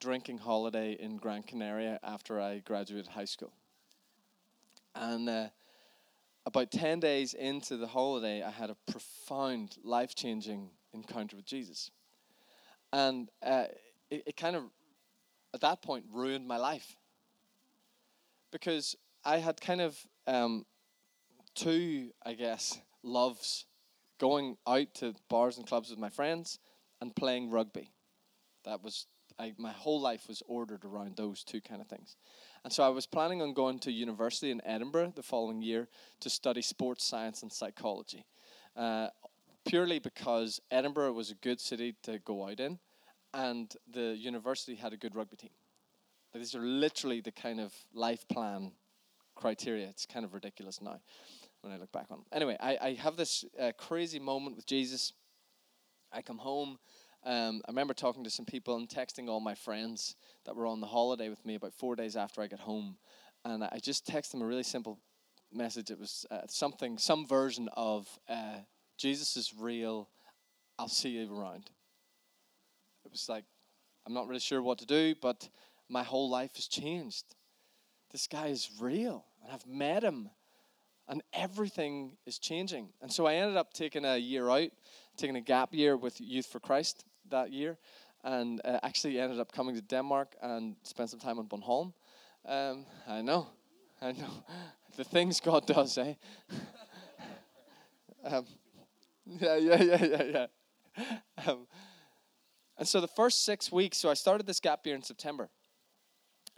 drinking 0.00 0.38
holiday 0.38 0.96
in 0.98 1.16
Gran 1.16 1.44
Canaria 1.44 2.00
after 2.02 2.40
I 2.40 2.58
graduated 2.58 3.06
high 3.06 3.26
school. 3.26 3.52
And 4.96 5.28
uh, 5.28 5.48
about 6.44 6.72
10 6.72 6.98
days 6.98 7.34
into 7.34 7.76
the 7.76 7.86
holiday, 7.86 8.42
I 8.42 8.50
had 8.50 8.70
a 8.70 8.76
profound, 8.90 9.76
life 9.84 10.16
changing 10.16 10.70
encounter 10.92 11.36
with 11.36 11.46
Jesus. 11.46 11.92
And 12.92 13.28
uh, 13.44 13.66
it, 14.10 14.24
it 14.26 14.36
kind 14.36 14.56
of, 14.56 14.64
at 15.56 15.62
that 15.62 15.82
point, 15.82 16.04
ruined 16.12 16.46
my 16.46 16.58
life 16.58 16.96
because 18.52 18.94
I 19.24 19.38
had 19.38 19.58
kind 19.58 19.80
of 19.80 19.98
um, 20.26 20.66
two, 21.54 22.10
I 22.24 22.34
guess, 22.34 22.78
loves 23.02 23.64
going 24.18 24.58
out 24.66 24.94
to 24.96 25.14
bars 25.30 25.56
and 25.56 25.66
clubs 25.66 25.88
with 25.88 25.98
my 25.98 26.10
friends 26.10 26.58
and 27.00 27.16
playing 27.16 27.50
rugby. 27.50 27.90
That 28.64 28.82
was 28.84 29.06
I, 29.38 29.54
my 29.56 29.72
whole 29.72 30.00
life 30.00 30.28
was 30.28 30.42
ordered 30.46 30.84
around 30.84 31.16
those 31.16 31.42
two 31.42 31.60
kind 31.60 31.80
of 31.80 31.88
things. 31.88 32.16
And 32.64 32.72
so 32.72 32.82
I 32.82 32.88
was 32.88 33.06
planning 33.06 33.40
on 33.40 33.54
going 33.54 33.78
to 33.80 33.92
university 33.92 34.50
in 34.50 34.60
Edinburgh 34.64 35.12
the 35.16 35.22
following 35.22 35.62
year 35.62 35.88
to 36.20 36.30
study 36.30 36.62
sports 36.62 37.04
science 37.04 37.42
and 37.42 37.52
psychology, 37.52 38.24
uh, 38.76 39.08
purely 39.66 39.98
because 40.00 40.60
Edinburgh 40.70 41.12
was 41.12 41.30
a 41.30 41.34
good 41.34 41.60
city 41.60 41.94
to 42.02 42.18
go 42.18 42.48
out 42.48 42.60
in, 42.60 42.78
and 43.36 43.74
the 43.92 44.16
university 44.16 44.74
had 44.74 44.94
a 44.94 44.96
good 44.96 45.14
rugby 45.14 45.36
team. 45.36 45.50
These 46.34 46.54
are 46.54 46.60
literally 46.60 47.20
the 47.20 47.32
kind 47.32 47.60
of 47.60 47.72
life 47.94 48.26
plan 48.28 48.72
criteria. 49.34 49.88
It's 49.88 50.06
kind 50.06 50.24
of 50.24 50.32
ridiculous 50.32 50.80
now 50.80 51.00
when 51.60 51.72
I 51.72 51.76
look 51.76 51.92
back 51.92 52.06
on. 52.10 52.20
It. 52.20 52.24
Anyway, 52.32 52.56
I, 52.58 52.78
I 52.80 52.92
have 52.94 53.16
this 53.16 53.44
uh, 53.60 53.72
crazy 53.78 54.18
moment 54.18 54.56
with 54.56 54.66
Jesus. 54.66 55.12
I 56.12 56.22
come 56.22 56.38
home. 56.38 56.78
Um, 57.24 57.60
I 57.66 57.70
remember 57.70 57.92
talking 57.92 58.24
to 58.24 58.30
some 58.30 58.46
people 58.46 58.76
and 58.76 58.88
texting 58.88 59.28
all 59.28 59.40
my 59.40 59.54
friends 59.54 60.16
that 60.46 60.56
were 60.56 60.66
on 60.66 60.80
the 60.80 60.86
holiday 60.86 61.28
with 61.28 61.44
me 61.44 61.56
about 61.56 61.74
four 61.74 61.94
days 61.94 62.16
after 62.16 62.40
I 62.40 62.46
got 62.46 62.60
home, 62.60 62.96
and 63.44 63.64
I 63.64 63.78
just 63.82 64.06
texted 64.06 64.32
them 64.32 64.42
a 64.42 64.46
really 64.46 64.62
simple 64.62 64.98
message. 65.52 65.90
It 65.90 65.98
was 65.98 66.24
uh, 66.30 66.42
something, 66.48 66.98
some 66.98 67.26
version 67.26 67.68
of 67.76 68.08
uh, 68.28 68.60
Jesus 68.96 69.36
is 69.36 69.52
real. 69.58 70.08
I'll 70.78 70.88
see 70.88 71.10
you 71.10 71.34
around. 71.34 71.70
Was 73.16 73.30
like 73.30 73.46
I'm 74.06 74.12
not 74.12 74.28
really 74.28 74.40
sure 74.40 74.60
what 74.60 74.76
to 74.80 74.84
do, 74.84 75.14
but 75.22 75.48
my 75.88 76.02
whole 76.02 76.28
life 76.28 76.56
has 76.56 76.66
changed. 76.66 77.24
This 78.12 78.26
guy 78.26 78.48
is 78.48 78.68
real, 78.78 79.24
and 79.42 79.50
I've 79.50 79.66
met 79.66 80.04
him, 80.04 80.28
and 81.08 81.22
everything 81.32 82.18
is 82.26 82.38
changing. 82.38 82.90
And 83.00 83.10
so 83.10 83.24
I 83.24 83.36
ended 83.36 83.56
up 83.56 83.72
taking 83.72 84.04
a 84.04 84.18
year 84.18 84.50
out, 84.50 84.68
taking 85.16 85.36
a 85.36 85.40
gap 85.40 85.72
year 85.72 85.96
with 85.96 86.20
Youth 86.20 86.44
for 86.44 86.60
Christ 86.60 87.06
that 87.30 87.52
year, 87.52 87.78
and 88.22 88.60
uh, 88.66 88.80
actually 88.82 89.18
ended 89.18 89.40
up 89.40 89.50
coming 89.50 89.74
to 89.74 89.80
Denmark 89.80 90.36
and 90.42 90.76
spent 90.82 91.08
some 91.08 91.18
time 91.18 91.38
on 91.38 91.46
Bornholm. 91.46 91.94
Um, 92.44 92.84
I 93.08 93.22
know, 93.22 93.46
I 94.02 94.12
know, 94.12 94.44
the 94.98 95.04
things 95.04 95.40
God 95.40 95.66
does, 95.66 95.96
eh? 95.96 96.12
um, 98.24 98.44
yeah, 99.40 99.56
yeah, 99.56 99.82
yeah, 99.82 100.04
yeah, 100.04 100.22
yeah. 100.22 101.46
Um, 101.46 101.66
and 102.78 102.86
so 102.86 103.00
the 103.00 103.08
first 103.08 103.44
six 103.44 103.72
weeks, 103.72 103.98
so 103.98 104.10
I 104.10 104.14
started 104.14 104.46
this 104.46 104.60
gap 104.60 104.86
year 104.86 104.94
in 104.94 105.02
September. 105.02 105.48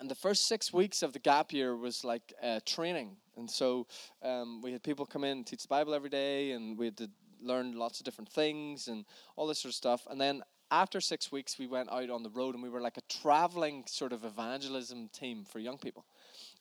And 0.01 0.09
the 0.09 0.15
first 0.15 0.47
six 0.47 0.73
weeks 0.73 1.03
of 1.03 1.13
the 1.13 1.19
gap 1.19 1.53
year 1.53 1.77
was 1.77 2.05
like 2.05 2.33
uh, 2.41 2.61
training. 2.65 3.17
And 3.37 3.51
so 3.51 3.87
um, 4.23 4.61
we 4.63 4.73
had 4.73 4.83
people 4.83 5.07
come 5.07 5.25
in 5.25 5.39
and 5.39 5.47
teach 5.47 5.63
the 5.63 5.69
Bible 5.69 5.93
every 5.93 6.11
day, 6.11 6.53
and 6.53 6.79
we 6.79 6.87
had 6.87 6.97
to 6.99 7.11
learn 7.41 7.77
lots 7.77 8.01
of 8.01 8.05
different 8.05 8.29
things 8.29 8.89
and 8.89 9.05
all 9.37 9.47
this 9.47 9.61
sort 9.61 9.71
of 9.71 9.77
stuff. 9.77 10.07
And 10.09 10.21
then 10.21 10.43
after 10.71 11.01
six 11.01 11.33
weeks, 11.33 11.59
we 11.59 11.67
went 11.67 11.91
out 11.91 12.11
on 12.11 12.23
the 12.23 12.31
road 12.31 12.55
and 12.55 12.63
we 12.63 12.69
were 12.69 12.81
like 12.81 12.97
a 12.97 13.03
traveling 13.09 13.85
sort 13.87 14.13
of 14.13 14.25
evangelism 14.25 15.09
team 15.13 15.45
for 15.45 15.59
young 15.59 15.79
people. 15.79 16.05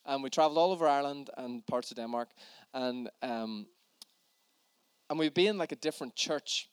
And 0.06 0.22
we 0.22 0.30
traveled 0.30 0.58
all 0.58 0.72
over 0.72 0.86
Ireland 0.86 1.30
and 1.36 1.66
parts 1.66 1.90
of 1.90 1.96
Denmark. 1.96 2.30
And, 2.72 3.10
um, 3.22 3.66
and 5.10 5.18
we'd 5.18 5.34
be 5.34 5.46
in 5.46 5.58
like 5.58 5.72
a 5.72 5.76
different 5.76 6.14
church 6.14 6.68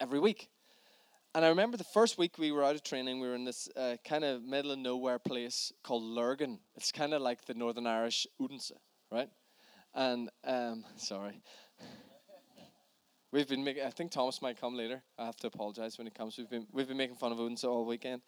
every 0.00 0.20
week. 0.20 0.48
And 1.38 1.44
I 1.44 1.50
remember 1.50 1.76
the 1.76 1.84
first 1.84 2.18
week 2.18 2.36
we 2.36 2.50
were 2.50 2.64
out 2.64 2.74
of 2.74 2.82
training, 2.82 3.20
we 3.20 3.28
were 3.28 3.36
in 3.36 3.44
this 3.44 3.68
uh, 3.76 3.94
kind 4.04 4.24
of 4.24 4.42
middle 4.42 4.72
of 4.72 4.78
nowhere 4.80 5.20
place 5.20 5.72
called 5.84 6.02
Lurgan. 6.02 6.58
It's 6.74 6.90
kind 6.90 7.14
of 7.14 7.22
like 7.22 7.44
the 7.44 7.54
Northern 7.54 7.86
Irish 7.86 8.26
Odense, 8.40 8.72
right? 9.12 9.28
And, 9.94 10.30
um, 10.42 10.84
sorry. 10.96 11.40
We've 13.30 13.46
been 13.46 13.62
making. 13.62 13.84
I 13.84 13.90
think 13.90 14.10
Thomas 14.10 14.42
might 14.42 14.60
come 14.60 14.74
later. 14.74 15.00
I 15.16 15.26
have 15.26 15.36
to 15.36 15.46
apologize 15.46 15.96
when 15.96 16.08
he 16.08 16.10
comes. 16.10 16.36
We've 16.36 16.50
been 16.50 16.66
we've 16.72 16.88
been 16.88 16.96
making 16.96 17.14
fun 17.14 17.30
of 17.30 17.38
Odense 17.38 17.62
all 17.62 17.86
weekend. 17.86 18.20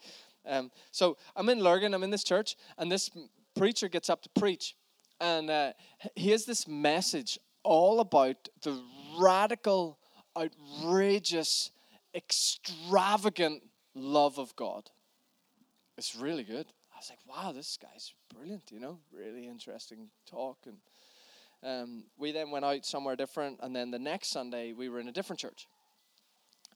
Um, 0.46 0.70
so 0.92 1.16
I'm 1.34 1.48
in 1.48 1.58
Lurgan. 1.58 1.94
I'm 1.94 2.04
in 2.04 2.10
this 2.10 2.22
church, 2.22 2.54
and 2.78 2.92
this 2.92 3.10
preacher 3.56 3.88
gets 3.88 4.08
up 4.08 4.22
to 4.22 4.28
preach, 4.38 4.76
and 5.20 5.50
uh, 5.50 5.72
he 6.14 6.30
has 6.30 6.44
this 6.44 6.68
message 6.68 7.40
all 7.64 7.98
about 7.98 8.36
the 8.62 8.80
radical, 9.20 9.98
outrageous, 10.38 11.72
extravagant 12.14 13.62
love 13.94 14.38
of 14.38 14.54
God. 14.56 14.90
It's 15.96 16.16
really 16.16 16.44
good. 16.44 16.66
I 16.92 16.98
was 16.98 17.10
like, 17.10 17.18
wow, 17.26 17.52
this 17.52 17.78
guy's 17.80 18.12
brilliant. 18.34 18.70
You 18.70 18.80
know, 18.80 18.98
really 19.12 19.46
interesting 19.46 20.08
talk 20.26 20.58
and 20.66 20.76
um, 21.62 22.04
we 22.16 22.32
then 22.32 22.50
went 22.50 22.64
out 22.64 22.86
somewhere 22.86 23.16
different, 23.16 23.58
and 23.62 23.74
then 23.76 23.90
the 23.90 23.98
next 23.98 24.30
Sunday 24.30 24.72
we 24.72 24.88
were 24.88 25.00
in 25.00 25.08
a 25.08 25.12
different 25.12 25.40
church. 25.40 25.66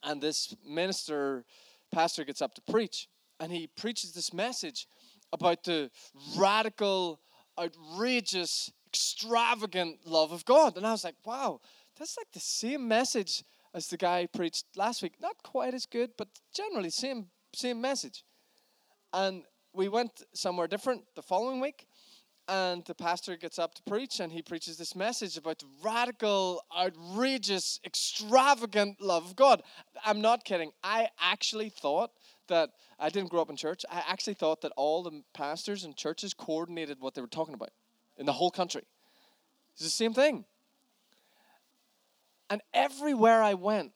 And 0.02 0.20
this 0.20 0.54
minister, 0.66 1.44
pastor, 1.90 2.24
gets 2.24 2.42
up 2.42 2.54
to 2.54 2.62
preach, 2.70 3.08
and 3.40 3.50
he 3.50 3.66
preaches 3.66 4.12
this 4.12 4.34
message 4.34 4.86
about 5.32 5.64
the 5.64 5.90
radical, 6.36 7.20
outrageous, 7.58 8.70
extravagant 8.88 10.06
love 10.06 10.32
of 10.32 10.44
God. 10.44 10.76
And 10.76 10.86
I 10.86 10.92
was 10.92 11.02
like, 11.02 11.16
wow, 11.24 11.60
that's 11.98 12.16
like 12.18 12.30
the 12.32 12.40
same 12.40 12.86
message 12.86 13.42
as 13.74 13.88
the 13.88 13.96
guy 13.96 14.26
preached 14.26 14.64
last 14.76 15.02
week. 15.02 15.14
Not 15.20 15.42
quite 15.42 15.74
as 15.74 15.84
good, 15.84 16.10
but 16.16 16.28
generally 16.54 16.90
same 16.90 17.26
same 17.54 17.80
message. 17.80 18.24
And 19.12 19.44
we 19.72 19.88
went 19.88 20.22
somewhere 20.32 20.66
different 20.68 21.02
the 21.14 21.22
following 21.22 21.60
week, 21.60 21.86
and 22.48 22.84
the 22.84 22.94
pastor 22.94 23.36
gets 23.36 23.58
up 23.58 23.74
to 23.74 23.82
preach 23.82 24.20
and 24.20 24.32
he 24.32 24.42
preaches 24.42 24.76
this 24.76 24.94
message 24.94 25.36
about 25.36 25.58
the 25.60 25.66
radical 25.82 26.62
outrageous 26.76 27.80
extravagant 27.84 29.00
love 29.00 29.24
of 29.24 29.36
god. 29.36 29.62
I'm 30.04 30.20
not 30.20 30.44
kidding. 30.44 30.72
I 30.82 31.08
actually 31.20 31.70
thought 31.70 32.10
that 32.48 32.70
i 32.98 33.08
didn't 33.08 33.30
grow 33.30 33.40
up 33.40 33.50
in 33.50 33.56
church. 33.56 33.84
I 33.90 34.02
actually 34.06 34.34
thought 34.34 34.60
that 34.60 34.72
all 34.76 35.02
the 35.02 35.22
pastors 35.32 35.84
and 35.84 35.96
churches 35.96 36.34
coordinated 36.34 36.98
what 37.00 37.14
they 37.14 37.22
were 37.22 37.26
talking 37.26 37.54
about 37.54 37.70
in 38.18 38.26
the 38.26 38.32
whole 38.32 38.50
country. 38.50 38.82
It's 39.72 39.82
the 39.82 39.90
same 39.90 40.12
thing 40.12 40.44
and 42.54 42.62
everywhere 42.72 43.42
i 43.42 43.52
went 43.52 43.90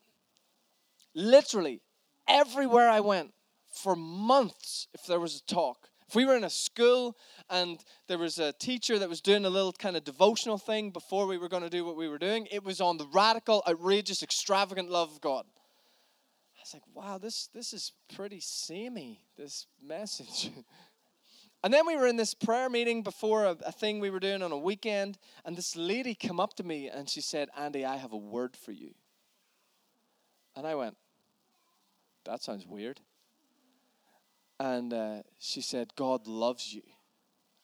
literally 1.15 1.81
everywhere 2.29 2.91
i 2.91 2.99
went 2.99 3.33
for 3.71 3.95
months 3.95 4.89
if 4.93 5.07
there 5.07 5.21
was 5.21 5.37
a 5.37 5.55
talk 5.55 5.89
if 6.09 6.15
we 6.15 6.25
were 6.25 6.37
in 6.37 6.45
a 6.45 6.51
school 6.51 7.17
and 7.51 7.79
there 8.09 8.19
was 8.19 8.39
a 8.39 8.53
teacher 8.53 8.99
that 8.99 9.09
was 9.09 9.21
doing 9.21 9.45
a 9.45 9.51
little 9.51 9.73
kind 9.73 9.95
of 9.95 10.05
devotional 10.05 10.57
thing 10.57 10.91
before 10.91 11.27
we 11.27 11.37
were 11.37 11.51
going 11.51 11.63
to 11.63 11.71
do 11.71 11.85
what 11.85 11.97
we 11.97 12.09
were 12.09 12.19
doing, 12.19 12.49
it 12.51 12.65
was 12.65 12.81
on 12.81 12.97
the 12.97 13.07
radical, 13.13 13.63
outrageous, 13.69 14.23
extravagant 14.23 14.91
love 14.91 15.13
of 15.13 15.21
God. 15.21 15.45
I 16.57 16.61
was 16.63 16.73
like, 16.73 16.83
wow, 16.95 17.19
this, 17.19 17.51
this 17.55 17.75
is 17.75 17.93
pretty 18.15 18.41
samey, 18.41 19.21
this 19.37 19.67
message. 19.83 20.51
and 21.65 21.73
then 21.73 21.87
we 21.87 21.97
were 21.97 22.07
in 22.07 22.17
this 22.17 22.35
prayer 22.35 22.71
meeting 22.71 23.03
before 23.03 23.45
a, 23.45 23.57
a 23.67 23.73
thing 23.73 23.99
we 23.99 24.11
were 24.11 24.21
doing 24.21 24.43
on 24.43 24.53
a 24.53 24.59
weekend, 24.59 25.19
and 25.45 25.57
this 25.57 25.75
lady 25.75 26.15
came 26.15 26.39
up 26.39 26.55
to 26.55 26.63
me 26.63 26.89
and 26.89 27.09
she 27.09 27.21
said, 27.21 27.49
Andy, 27.57 27.85
I 27.85 27.97
have 27.97 28.13
a 28.13 28.17
word 28.17 28.57
for 28.57 28.73
you. 28.73 28.95
And 30.57 30.67
I 30.67 30.75
went, 30.75 30.97
that 32.25 32.43
sounds 32.43 32.67
weird. 32.67 33.01
And 34.61 34.93
uh, 34.93 35.23
she 35.39 35.61
said, 35.61 35.95
God 35.97 36.27
loves 36.27 36.73
you. 36.73 36.83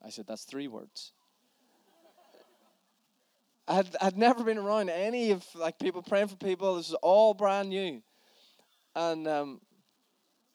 I 0.04 0.10
said, 0.10 0.26
That's 0.26 0.44
three 0.44 0.68
words. 0.68 1.12
I'd, 3.66 3.88
I'd 4.00 4.18
never 4.18 4.44
been 4.44 4.58
around 4.58 4.90
any 4.90 5.30
of 5.30 5.44
like 5.54 5.78
people 5.78 6.02
praying 6.02 6.28
for 6.28 6.36
people. 6.36 6.76
This 6.76 6.90
was 6.90 6.98
all 7.02 7.32
brand 7.32 7.70
new. 7.70 8.02
And 8.94 9.26
um, 9.26 9.60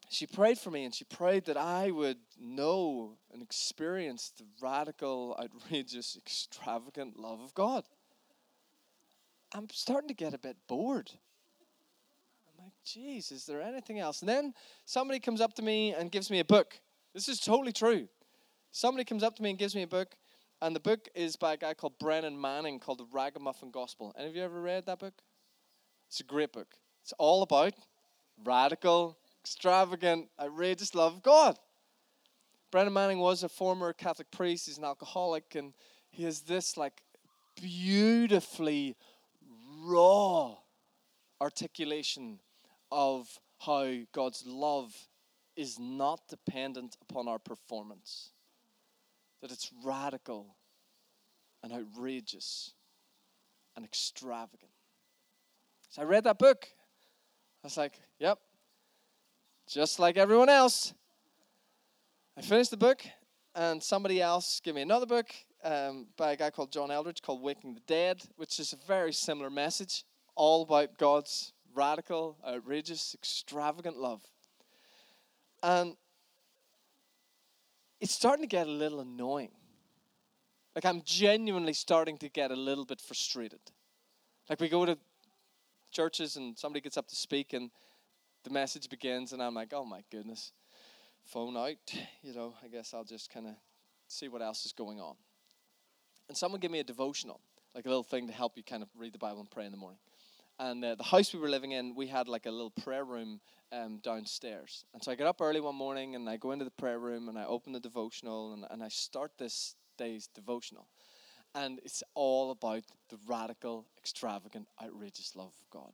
she 0.09 0.27
prayed 0.27 0.59
for 0.59 0.71
me 0.71 0.85
and 0.85 0.93
she 0.93 1.05
prayed 1.05 1.45
that 1.45 1.57
I 1.57 1.91
would 1.91 2.17
know 2.39 3.17
and 3.31 3.41
experience 3.41 4.31
the 4.37 4.45
radical, 4.61 5.37
outrageous, 5.41 6.17
extravagant 6.17 7.19
love 7.19 7.41
of 7.41 7.53
God. 7.53 7.83
I'm 9.53 9.67
starting 9.71 10.07
to 10.09 10.13
get 10.13 10.33
a 10.33 10.37
bit 10.37 10.57
bored 10.67 11.11
I'm 12.59 12.65
like, 12.65 12.73
geez, 12.85 13.31
is 13.31 13.45
there 13.45 13.61
anything 13.61 13.99
else? 13.99 14.21
And 14.21 14.29
then 14.29 14.53
somebody 14.85 15.19
comes 15.19 15.41
up 15.41 15.53
to 15.55 15.61
me 15.61 15.93
and 15.93 16.11
gives 16.11 16.29
me 16.29 16.39
a 16.39 16.45
book. 16.45 16.79
This 17.13 17.29
is 17.29 17.39
totally 17.39 17.71
true. 17.71 18.07
Somebody 18.71 19.03
comes 19.05 19.23
up 19.23 19.35
to 19.37 19.43
me 19.43 19.51
and 19.51 19.59
gives 19.59 19.75
me 19.75 19.81
a 19.81 19.87
book, 19.87 20.15
and 20.61 20.75
the 20.75 20.79
book 20.79 21.07
is 21.15 21.35
by 21.35 21.53
a 21.53 21.57
guy 21.57 21.73
called 21.73 21.97
Brennan 21.99 22.39
Manning 22.39 22.79
called 22.79 22.99
The 22.99 23.07
Ragamuffin 23.11 23.71
Gospel. 23.71 24.13
Any 24.17 24.29
of 24.29 24.35
you 24.35 24.43
ever 24.43 24.61
read 24.61 24.85
that 24.85 24.99
book? 24.99 25.13
It's 26.07 26.19
a 26.19 26.23
great 26.23 26.53
book. 26.53 26.75
It's 27.01 27.13
all 27.17 27.41
about 27.41 27.73
radical, 28.43 29.17
extravagant, 29.43 30.29
outrageous 30.39 30.93
love 30.93 31.15
of 31.15 31.23
God. 31.23 31.57
Brennan 32.71 32.93
Manning 32.93 33.19
was 33.19 33.43
a 33.43 33.49
former 33.49 33.93
Catholic 33.93 34.29
priest. 34.31 34.67
He's 34.67 34.77
an 34.77 34.83
alcoholic, 34.83 35.55
and 35.55 35.73
he 36.11 36.23
has 36.23 36.41
this 36.41 36.77
like 36.77 37.01
beautifully 37.55 38.95
raw 39.83 40.55
articulation 41.41 42.39
of 42.91 43.39
how 43.59 43.93
God's 44.13 44.45
love 44.45 44.95
is 45.55 45.79
not 45.79 46.21
dependent 46.29 46.95
upon 47.01 47.27
our 47.27 47.39
performance, 47.39 48.31
that 49.41 49.51
it's 49.51 49.71
radical 49.83 50.55
and 51.63 51.73
outrageous 51.73 52.73
and 53.75 53.83
extravagant. 53.83 54.71
So 55.89 56.01
I 56.01 56.05
read 56.05 56.23
that 56.25 56.37
book. 56.37 56.67
I 57.63 57.67
was 57.67 57.77
like, 57.77 57.99
yep, 58.19 58.39
just 59.67 59.99
like 59.99 60.17
everyone 60.17 60.49
else. 60.49 60.93
I 62.39 62.41
finished 62.41 62.71
the 62.71 62.77
book, 62.77 63.01
and 63.53 63.83
somebody 63.83 64.21
else 64.21 64.61
gave 64.63 64.73
me 64.73 64.81
another 64.81 65.05
book 65.05 65.27
um, 65.61 66.07
by 66.15 66.31
a 66.31 66.37
guy 66.37 66.49
called 66.49 66.71
John 66.71 66.89
Eldredge 66.89 67.21
called 67.21 67.41
Waking 67.41 67.73
the 67.73 67.81
Dead, 67.81 68.23
which 68.37 68.61
is 68.61 68.71
a 68.71 68.77
very 68.87 69.11
similar 69.11 69.49
message, 69.49 70.05
all 70.37 70.61
about 70.61 70.97
God's 70.97 71.51
radical, 71.75 72.37
outrageous, 72.47 73.13
extravagant 73.13 73.97
love. 73.97 74.21
And 75.61 75.97
it's 77.99 78.13
starting 78.13 78.43
to 78.43 78.47
get 78.47 78.67
a 78.67 78.71
little 78.71 79.01
annoying. 79.01 79.51
Like, 80.75 80.85
I'm 80.85 81.01
genuinely 81.03 81.73
starting 81.73 82.17
to 82.19 82.29
get 82.29 82.51
a 82.51 82.55
little 82.55 82.85
bit 82.85 83.01
frustrated. 83.01 83.59
Like, 84.49 84.61
we 84.61 84.69
go 84.69 84.85
to 84.85 84.97
churches 85.91 86.37
and 86.37 86.57
somebody 86.57 86.79
gets 86.79 86.95
up 86.95 87.09
to 87.09 87.17
speak, 87.17 87.51
and 87.51 87.69
the 88.45 88.49
message 88.49 88.87
begins, 88.87 89.33
and 89.33 89.43
I'm 89.43 89.55
like, 89.55 89.73
oh 89.73 89.83
my 89.83 90.05
goodness, 90.09 90.53
phone 91.29 91.55
out. 91.55 91.77
You 92.21 92.33
know, 92.33 92.53
I 92.63 92.67
guess 92.67 92.93
I'll 92.93 93.03
just 93.03 93.31
kind 93.31 93.47
of 93.47 93.53
see 94.07 94.27
what 94.27 94.41
else 94.41 94.65
is 94.65 94.73
going 94.73 94.99
on. 94.99 95.15
And 96.27 96.37
someone 96.37 96.59
gave 96.59 96.71
me 96.71 96.79
a 96.79 96.83
devotional, 96.83 97.39
like 97.73 97.85
a 97.85 97.89
little 97.89 98.03
thing 98.03 98.27
to 98.27 98.33
help 98.33 98.57
you 98.57 98.63
kind 98.63 98.83
of 98.83 98.89
read 98.97 99.13
the 99.13 99.19
Bible 99.19 99.39
and 99.39 99.49
pray 99.49 99.65
in 99.65 99.71
the 99.71 99.77
morning. 99.77 99.99
And 100.59 100.83
uh, 100.83 100.95
the 100.95 101.03
house 101.03 101.33
we 101.33 101.39
were 101.39 101.49
living 101.49 101.71
in, 101.71 101.95
we 101.95 102.07
had 102.07 102.27
like 102.27 102.45
a 102.45 102.51
little 102.51 102.71
prayer 102.71 103.05
room 103.05 103.39
um, 103.71 103.99
downstairs. 104.03 104.83
And 104.93 105.03
so 105.03 105.11
I 105.11 105.15
get 105.15 105.27
up 105.27 105.39
early 105.39 105.61
one 105.61 105.75
morning 105.75 106.15
and 106.15 106.29
I 106.29 106.37
go 106.37 106.51
into 106.51 106.65
the 106.65 106.71
prayer 106.71 106.99
room 106.99 107.29
and 107.29 107.37
I 107.37 107.45
open 107.45 107.71
the 107.71 107.79
devotional 107.79 108.53
and, 108.53 108.65
and 108.69 108.83
I 108.83 108.89
start 108.89 109.31
this 109.37 109.75
day's 109.97 110.27
devotional. 110.27 110.87
And 111.55 111.79
it's 111.83 112.03
all 112.13 112.51
about 112.51 112.83
the 113.09 113.17
radical, 113.27 113.85
extravagant, 113.97 114.67
outrageous 114.83 115.35
love 115.35 115.53
of 115.61 115.69
God. 115.71 115.93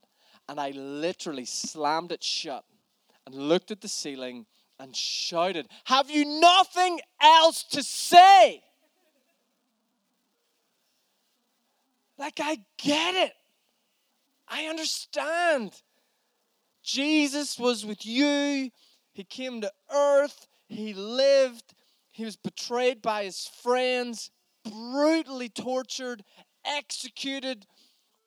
And 0.50 0.60
I 0.60 0.72
literally 0.72 1.46
slammed 1.46 2.12
it 2.12 2.24
shut 2.24 2.66
and 3.26 3.36
looked 3.36 3.72
at 3.72 3.82
the 3.82 3.88
ceiling 3.88 4.46
and 4.80 4.96
shouted, 4.96 5.68
Have 5.86 6.10
you 6.10 6.26
nothing 6.40 7.00
else 7.22 7.64
to 7.72 7.84
say? 7.84 8.64
Like, 12.18 12.40
I 12.42 12.58
get 12.78 13.16
it. 13.16 13.34
I 14.48 14.66
understand. 14.66 15.72
Jesus 16.84 17.58
was 17.58 17.86
with 17.86 18.06
you. 18.06 18.70
He 19.14 19.24
came 19.24 19.62
to 19.62 19.72
earth. 19.92 20.48
He 20.68 20.94
lived. 20.94 21.74
He 22.12 22.24
was 22.24 22.38
betrayed 22.38 23.02
by 23.02 23.26
his 23.26 23.50
friends, 23.62 24.32
brutally 24.64 25.50
tortured, 25.50 26.24
executed, 26.66 27.66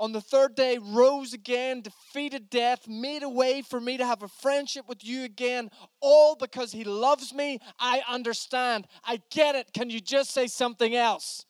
on 0.00 0.12
the 0.12 0.20
third 0.20 0.54
day 0.54 0.78
rose 0.80 1.32
again, 1.32 1.82
defeated 1.82 2.50
death, 2.50 2.86
made 2.86 3.22
a 3.22 3.28
way 3.28 3.62
for 3.62 3.80
me 3.80 3.96
to 3.96 4.06
have 4.06 4.22
a 4.22 4.28
friendship 4.28 4.88
with 4.88 5.04
you 5.04 5.24
again, 5.24 5.70
all 6.00 6.36
because 6.36 6.72
he 6.72 6.84
loves 6.84 7.34
me. 7.34 7.58
I 7.78 8.02
understand. 8.08 8.86
I 9.04 9.20
get 9.30 9.54
it. 9.54 9.72
Can 9.72 9.90
you 9.90 10.00
just 10.00 10.30
say 10.30 10.46
something 10.46 10.94
else? 10.94 11.44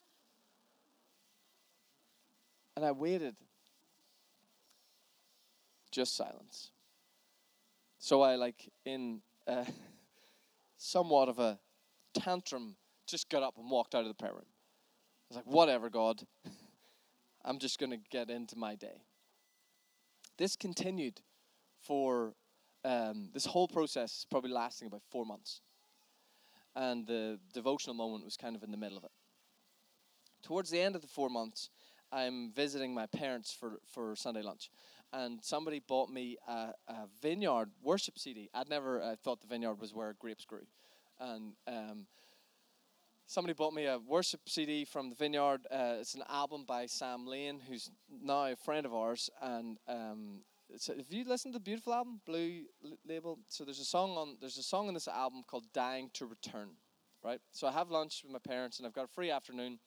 And 2.77 2.85
I 2.85 2.93
waited. 2.93 3.37
Just 5.91 6.17
silence. 6.17 6.71
So 7.99 8.23
I, 8.23 8.37
like, 8.37 8.71
in 8.85 9.21
somewhat 10.77 11.29
of 11.29 11.39
a 11.39 11.59
tantrum, 12.15 12.77
just 13.07 13.29
got 13.29 13.43
up 13.43 13.59
and 13.59 13.71
walked 13.71 13.95
out 13.95 14.03
of 14.03 14.09
the 14.09 14.15
prayer 14.15 14.33
room. 14.33 14.43
I 14.45 15.35
was 15.35 15.37
like, 15.37 15.47
whatever, 15.47 15.91
God. 15.91 16.23
I'm 17.45 17.59
just 17.59 17.79
going 17.79 17.91
to 17.91 17.99
get 18.11 18.31
into 18.31 18.57
my 18.57 18.75
day. 18.75 19.03
This 20.37 20.57
continued 20.57 21.21
for 21.81 22.35
um, 22.85 23.31
this 23.33 23.47
whole 23.47 23.69
process 23.69 24.27
probably 24.31 24.51
lasting 24.51 24.87
about 24.89 25.03
four 25.11 25.25
months. 25.25 25.61
And 26.77 27.07
the 27.07 27.39
devotional 27.53 27.95
moment 27.95 28.25
was 28.25 28.37
kind 28.37 28.55
of 28.55 28.63
in 28.63 28.71
the 28.71 28.77
middle 28.77 28.99
of 28.99 29.05
it. 29.05 29.11
Towards 30.43 30.71
the 30.71 30.81
end 30.81 30.95
of 30.95 31.03
the 31.03 31.09
four 31.09 31.29
months, 31.29 31.71
I'm 32.13 32.53
visiting 32.53 32.95
my 32.95 33.07
parents 33.07 33.53
for, 33.53 33.81
for 33.87 34.15
Sunday 34.17 34.43
lunch. 34.43 34.71
And 35.13 35.41
somebody 35.43 35.81
bought 35.81 36.11
me 36.11 36.37
a, 36.47 36.73
a 36.87 37.09
vineyard 37.21 37.71
worship 37.83 38.19
CD. 38.19 38.49
I'd 38.55 38.69
never 38.69 39.03
uh, 39.03 39.17
thought 39.23 39.41
the 39.41 39.47
vineyard 39.47 39.81
was 39.81 39.95
where 39.95 40.15
grapes 40.19 40.45
grew. 40.45 40.67
And 41.19 41.55
um, 41.67 42.07
somebody 43.29 43.53
bought 43.53 43.75
me 43.75 43.85
a 43.85 43.99
worship 43.99 44.41
CD 44.49 44.87
from 44.87 45.11
the 45.11 45.15
Vineyard. 45.15 45.61
Uh, 45.71 45.97
it's 46.01 46.15
an 46.15 46.23
album 46.31 46.65
by 46.67 46.87
Sam 46.87 47.27
Lane, 47.27 47.61
who's 47.69 47.91
now 48.23 48.47
a 48.47 48.57
friend 48.57 48.87
of 48.87 48.95
ours. 48.95 49.29
And 49.43 49.77
um, 49.87 50.41
have 50.87 51.07
you 51.11 51.25
listened 51.25 51.53
to 51.53 51.59
the 51.59 51.63
beautiful 51.63 51.93
album, 51.93 52.21
Blue 52.27 52.63
Label? 53.07 53.39
So 53.49 53.65
there's 53.65 53.81
a 53.81 53.85
song 53.85 54.13
on 54.17 54.39
there's 54.41 54.57
a 54.57 54.63
song 54.63 54.89
on 54.89 54.95
this 54.95 55.07
album 55.07 55.45
called 55.47 55.65
"Dying 55.73 56.11
to 56.15 56.27
Return," 56.27 56.71
right? 57.23 57.41
So 57.53 57.69
I 57.69 57.73
have 57.73 57.91
lunch 57.91 58.23
with 58.25 58.33
my 58.33 58.39
parents, 58.39 58.79
and 58.79 58.87
I've 58.87 58.95
got 58.95 59.05
a 59.05 59.15
free 59.15 59.31
afternoon. 59.31 59.79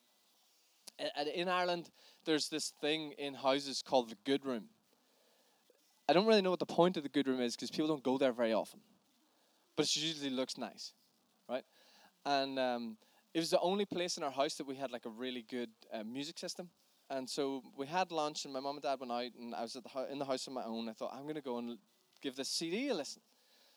In 1.36 1.50
Ireland, 1.50 1.90
there's 2.26 2.48
this 2.50 2.74
thing 2.80 3.14
in 3.18 3.34
houses 3.34 3.82
called 3.82 4.10
the 4.12 4.18
good 4.24 4.46
room. 4.46 4.66
I 6.08 6.14
don't 6.14 6.28
really 6.28 6.42
know 6.42 6.52
what 6.52 6.60
the 6.60 6.66
point 6.66 6.98
of 6.98 7.04
the 7.04 7.10
good 7.10 7.28
room 7.28 7.42
is 7.42 7.56
because 7.56 7.72
people 7.72 7.88
don't 7.88 8.04
go 8.04 8.20
there 8.20 8.34
very 8.34 8.54
often, 8.54 8.82
but 9.76 9.86
it 9.86 9.96
usually 9.96 10.30
looks 10.30 10.58
nice, 10.58 10.94
right? 11.50 11.64
And 12.26 12.60
um, 12.60 12.98
it 13.34 13.40
was 13.40 13.50
the 13.50 13.60
only 13.60 13.86
place 13.86 14.18
in 14.18 14.24
our 14.24 14.32
house 14.32 14.56
that 14.56 14.68
we 14.68 14.76
had 14.76 14.92
like 14.92 15.06
a 15.06 15.10
really 15.10 15.46
good 15.50 15.70
uh, 15.94 16.04
music 16.04 16.38
system. 16.38 16.70
And 17.10 17.30
so 17.30 17.62
we 17.78 17.88
had 17.88 18.12
lunch, 18.12 18.46
and 18.46 18.54
my 18.54 18.62
mom 18.62 18.76
and 18.76 18.84
dad 18.84 19.00
went 19.00 19.12
out, 19.12 19.32
and 19.40 19.54
I 19.54 19.62
was 19.62 19.74
the 19.74 19.82
in 20.10 20.18
the 20.18 20.26
house 20.26 20.48
on 20.48 20.54
my 20.54 20.64
own. 20.64 20.88
I 20.88 20.94
thought 20.94 21.14
I'm 21.14 21.24
going 21.24 21.36
to 21.36 21.42
go 21.42 21.58
and 21.58 21.78
give 22.22 22.36
this 22.36 22.50
CD 22.50 22.90
a 22.90 22.94
listen. 22.94 23.22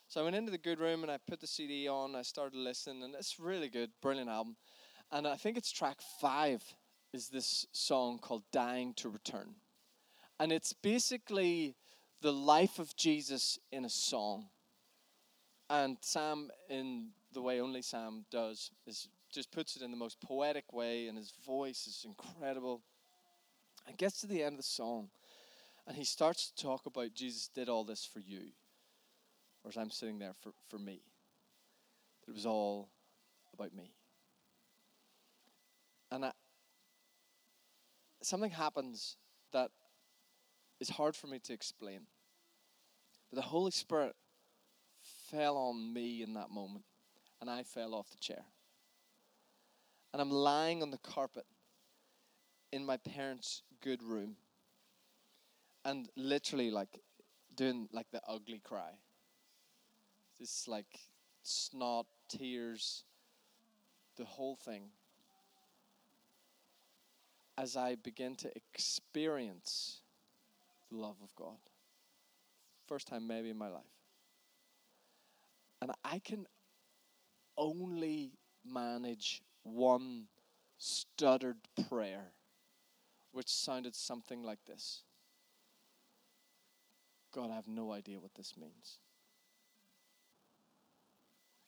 So 0.07 0.21
I 0.21 0.23
went 0.23 0.35
into 0.35 0.51
the 0.51 0.57
good 0.57 0.79
room 0.79 1.01
and 1.01 1.11
I 1.11 1.17
put 1.17 1.41
the 1.41 1.47
CD 1.47 1.87
on. 1.87 2.15
I 2.15 2.21
started 2.21 2.55
listening, 2.57 3.03
and 3.03 3.15
it's 3.15 3.39
really 3.39 3.67
good, 3.67 3.89
brilliant 4.01 4.29
album. 4.29 4.55
And 5.11 5.27
I 5.27 5.35
think 5.35 5.57
it's 5.57 5.71
track 5.71 5.97
five 6.21 6.63
is 7.11 7.27
this 7.27 7.65
song 7.73 8.19
called 8.19 8.43
"Dying 8.51 8.93
to 8.95 9.09
Return," 9.09 9.55
and 10.39 10.51
it's 10.53 10.71
basically 10.71 11.75
the 12.21 12.31
life 12.31 12.79
of 12.79 12.95
Jesus 12.95 13.59
in 13.71 13.83
a 13.83 13.89
song. 13.89 14.47
And 15.69 15.97
Sam, 16.01 16.51
in 16.69 17.09
the 17.33 17.41
way 17.41 17.59
only 17.59 17.81
Sam 17.81 18.25
does, 18.31 18.71
is 18.87 19.09
just 19.35 19.51
puts 19.51 19.75
it 19.75 19.81
in 19.81 19.91
the 19.91 19.97
most 19.97 20.19
poetic 20.21 20.71
way, 20.71 21.07
and 21.07 21.17
his 21.17 21.33
voice 21.45 21.85
is 21.87 22.05
incredible. 22.05 22.81
And 23.85 23.97
gets 23.97 24.21
to 24.21 24.27
the 24.27 24.41
end 24.41 24.53
of 24.53 24.57
the 24.57 24.63
song, 24.63 25.09
and 25.85 25.95
he 25.95 26.05
starts 26.05 26.49
to 26.49 26.63
talk 26.63 26.87
about 26.87 27.13
Jesus 27.13 27.49
did 27.53 27.69
all 27.69 27.83
this 27.83 28.03
for 28.11 28.19
you, 28.19 28.45
whereas 29.61 29.77
I'm 29.77 29.91
sitting 29.91 30.17
there 30.17 30.33
for, 30.41 30.53
for 30.69 30.79
me. 30.79 31.01
It 32.27 32.33
was 32.33 32.47
all 32.47 32.89
about 33.53 33.75
me. 33.75 33.91
And 36.11 36.25
I, 36.25 36.31
something 38.23 38.49
happens 38.49 39.17
that 39.53 39.69
is 40.79 40.89
hard 40.89 41.15
for 41.15 41.27
me 41.27 41.37
to 41.39 41.53
explain. 41.53 42.07
But 43.29 43.35
the 43.35 43.47
Holy 43.47 43.71
Spirit 43.71 44.15
fell 45.29 45.57
on 45.57 45.93
me 45.93 46.23
in 46.23 46.33
that 46.33 46.49
moment, 46.49 46.85
and 47.39 47.49
I 47.49 47.61
fell 47.61 47.93
off 47.93 48.09
the 48.09 48.17
chair 48.17 48.45
and 50.15 50.21
I'm 50.21 50.31
lying 50.31 50.81
on 50.81 50.91
the 50.91 50.97
carpet 50.99 51.43
in 52.71 52.85
my 52.85 52.95
parents' 52.95 53.63
good 53.81 54.01
room 54.01 54.37
and 55.83 56.07
literally 56.15 56.71
like 56.71 57.01
doing 57.53 57.89
like 57.91 58.09
the 58.13 58.21
ugly 58.25 58.61
cry. 58.63 58.91
This 60.39 60.69
like 60.69 61.01
snot, 61.43 62.05
tears, 62.29 63.03
the 64.15 64.23
whole 64.23 64.55
thing. 64.55 64.83
As 67.57 67.75
I 67.75 67.95
begin 67.95 68.37
to 68.37 68.49
experience 68.55 69.99
the 70.89 70.95
love 70.95 71.17
of 71.21 71.35
God. 71.35 71.57
First 72.87 73.09
time 73.09 73.27
maybe 73.27 73.49
in 73.49 73.57
my 73.57 73.67
life. 73.67 73.83
And 75.81 75.91
I 76.05 76.19
can 76.19 76.45
only 77.57 78.31
manage 78.65 79.41
one 79.65 80.27
stuttered 80.77 81.57
prayer, 81.89 82.31
which 83.31 83.49
sounded 83.49 83.95
something 83.95 84.43
like 84.43 84.59
this 84.65 85.01
God, 87.33 87.51
I 87.51 87.55
have 87.55 87.67
no 87.67 87.91
idea 87.91 88.19
what 88.21 88.33
this 88.35 88.53
means. 88.57 88.99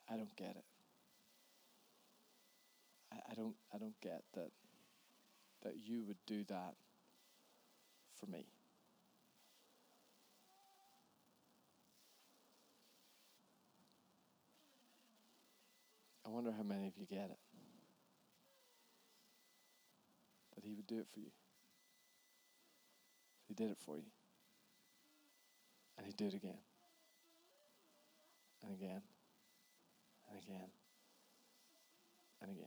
I 0.09 0.15
don't 0.15 0.33
get 0.37 0.51
it. 0.51 0.63
I, 3.11 3.17
I 3.31 3.33
don't 3.33 3.55
I 3.73 3.77
don't 3.77 3.99
get 3.99 4.23
that 4.35 4.51
that 5.63 5.73
you 5.83 6.03
would 6.03 6.17
do 6.25 6.45
that 6.45 6.75
for 8.17 8.27
me. 8.27 8.45
I 16.25 16.29
wonder 16.29 16.51
how 16.55 16.63
many 16.63 16.87
of 16.87 16.93
you 16.97 17.05
get 17.05 17.29
it. 17.29 17.46
He 20.68 20.74
would 20.74 20.88
do 20.88 20.99
it 20.99 21.07
for 21.13 21.22
you. 21.22 21.32
He 23.47 23.53
did 23.53 23.72
it 23.72 23.78
for 23.86 23.95
you. 23.95 24.11
And 25.97 26.05
He 26.05 26.11
did 26.11 26.34
it 26.34 26.36
again. 26.36 26.59
And 28.63 28.74
again. 28.74 29.01
And 30.30 30.39
again. 30.43 30.70
And 32.41 32.51
again. 32.51 32.65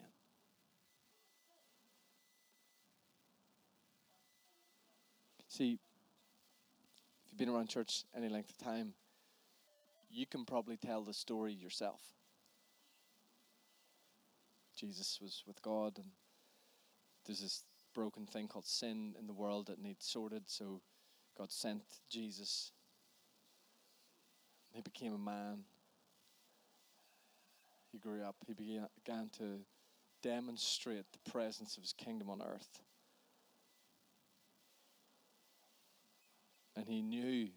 See, 5.48 5.74
if 5.74 7.30
you've 7.30 7.38
been 7.38 7.51
around 7.51 7.68
church 7.68 8.05
any 8.16 8.30
length 8.30 8.48
of 8.48 8.57
time, 8.57 8.94
you 10.11 10.24
can 10.24 10.46
probably 10.46 10.78
tell 10.78 11.03
the 11.03 11.12
story 11.12 11.53
yourself. 11.53 12.01
Jesus 14.74 15.18
was 15.20 15.42
with 15.46 15.61
God, 15.61 15.98
and 15.98 16.07
there's 17.26 17.42
this 17.42 17.64
broken 17.95 18.26
thing 18.26 18.49
called 18.49 18.66
sin 18.66 19.14
in 19.18 19.26
the 19.26 19.32
world 19.32 19.66
that 19.66 19.82
needs 19.82 20.07
sorted. 20.07 20.45
So 20.47 20.80
God 21.36 21.51
sent 21.51 21.82
Jesus. 22.11 22.72
He 24.72 24.80
became 24.80 25.14
a 25.14 25.18
man. 25.18 25.64
He 27.93 27.99
grew 27.99 28.22
up. 28.22 28.36
He 28.47 28.55
began 28.55 29.30
to 29.38 29.61
demonstrate 30.22 31.07
the 31.12 31.30
presence 31.30 31.76
of 31.76 31.82
his 31.82 31.93
kingdom 31.93 32.30
on 32.30 32.43
earth. 32.43 32.80
And 36.76 36.86
he 36.86 37.03
knew 37.03 37.49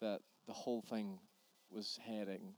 that 0.00 0.20
the 0.46 0.52
whole 0.52 0.82
thing 0.82 1.18
was 1.70 1.98
heading 2.06 2.54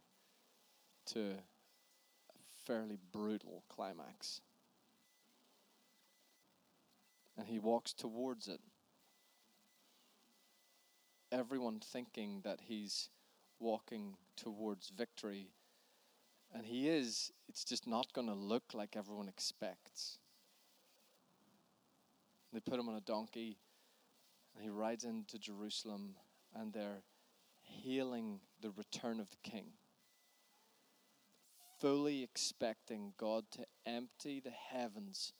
to 1.06 1.20
a 1.20 2.66
fairly 2.66 2.98
brutal 3.12 3.64
climax 3.68 4.40
and 7.40 7.48
he 7.48 7.58
walks 7.58 7.94
towards 7.94 8.48
it. 8.48 8.60
Everyone 11.32 11.80
thinking 11.80 12.42
that 12.44 12.58
he's 12.60 13.08
walking 13.58 14.16
towards 14.36 14.90
victory, 14.90 15.48
and 16.54 16.66
he 16.66 16.86
is, 16.86 17.32
it's 17.48 17.64
just 17.64 17.86
not 17.86 18.12
going 18.12 18.26
to 18.26 18.34
look 18.34 18.74
like 18.74 18.94
everyone 18.94 19.26
expects. 19.26 20.18
They 22.52 22.60
put 22.60 22.78
him 22.78 22.90
on 22.90 22.96
a 22.96 23.00
donkey, 23.00 23.56
and 24.54 24.62
he 24.62 24.68
rides 24.68 25.04
into 25.04 25.38
Jerusalem, 25.38 26.16
and 26.54 26.74
they're 26.74 27.04
hailing 27.62 28.40
the 28.60 28.70
return 28.70 29.18
of 29.18 29.30
the 29.30 29.50
king 29.50 29.64
fully 31.78 32.22
expecting 32.22 33.14
God 33.16 33.44
to 33.52 33.64
empty 33.86 34.38
the 34.38 34.50
heavens 34.50 35.32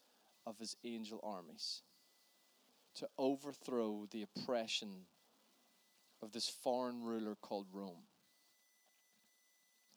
of 0.46 0.58
his 0.58 0.74
angel 0.82 1.20
armies 1.22 1.82
to 2.96 3.08
overthrow 3.18 4.06
the 4.10 4.22
oppression 4.22 5.06
of 6.22 6.32
this 6.32 6.48
foreign 6.48 7.02
ruler 7.02 7.36
called 7.40 7.66
Rome, 7.72 8.04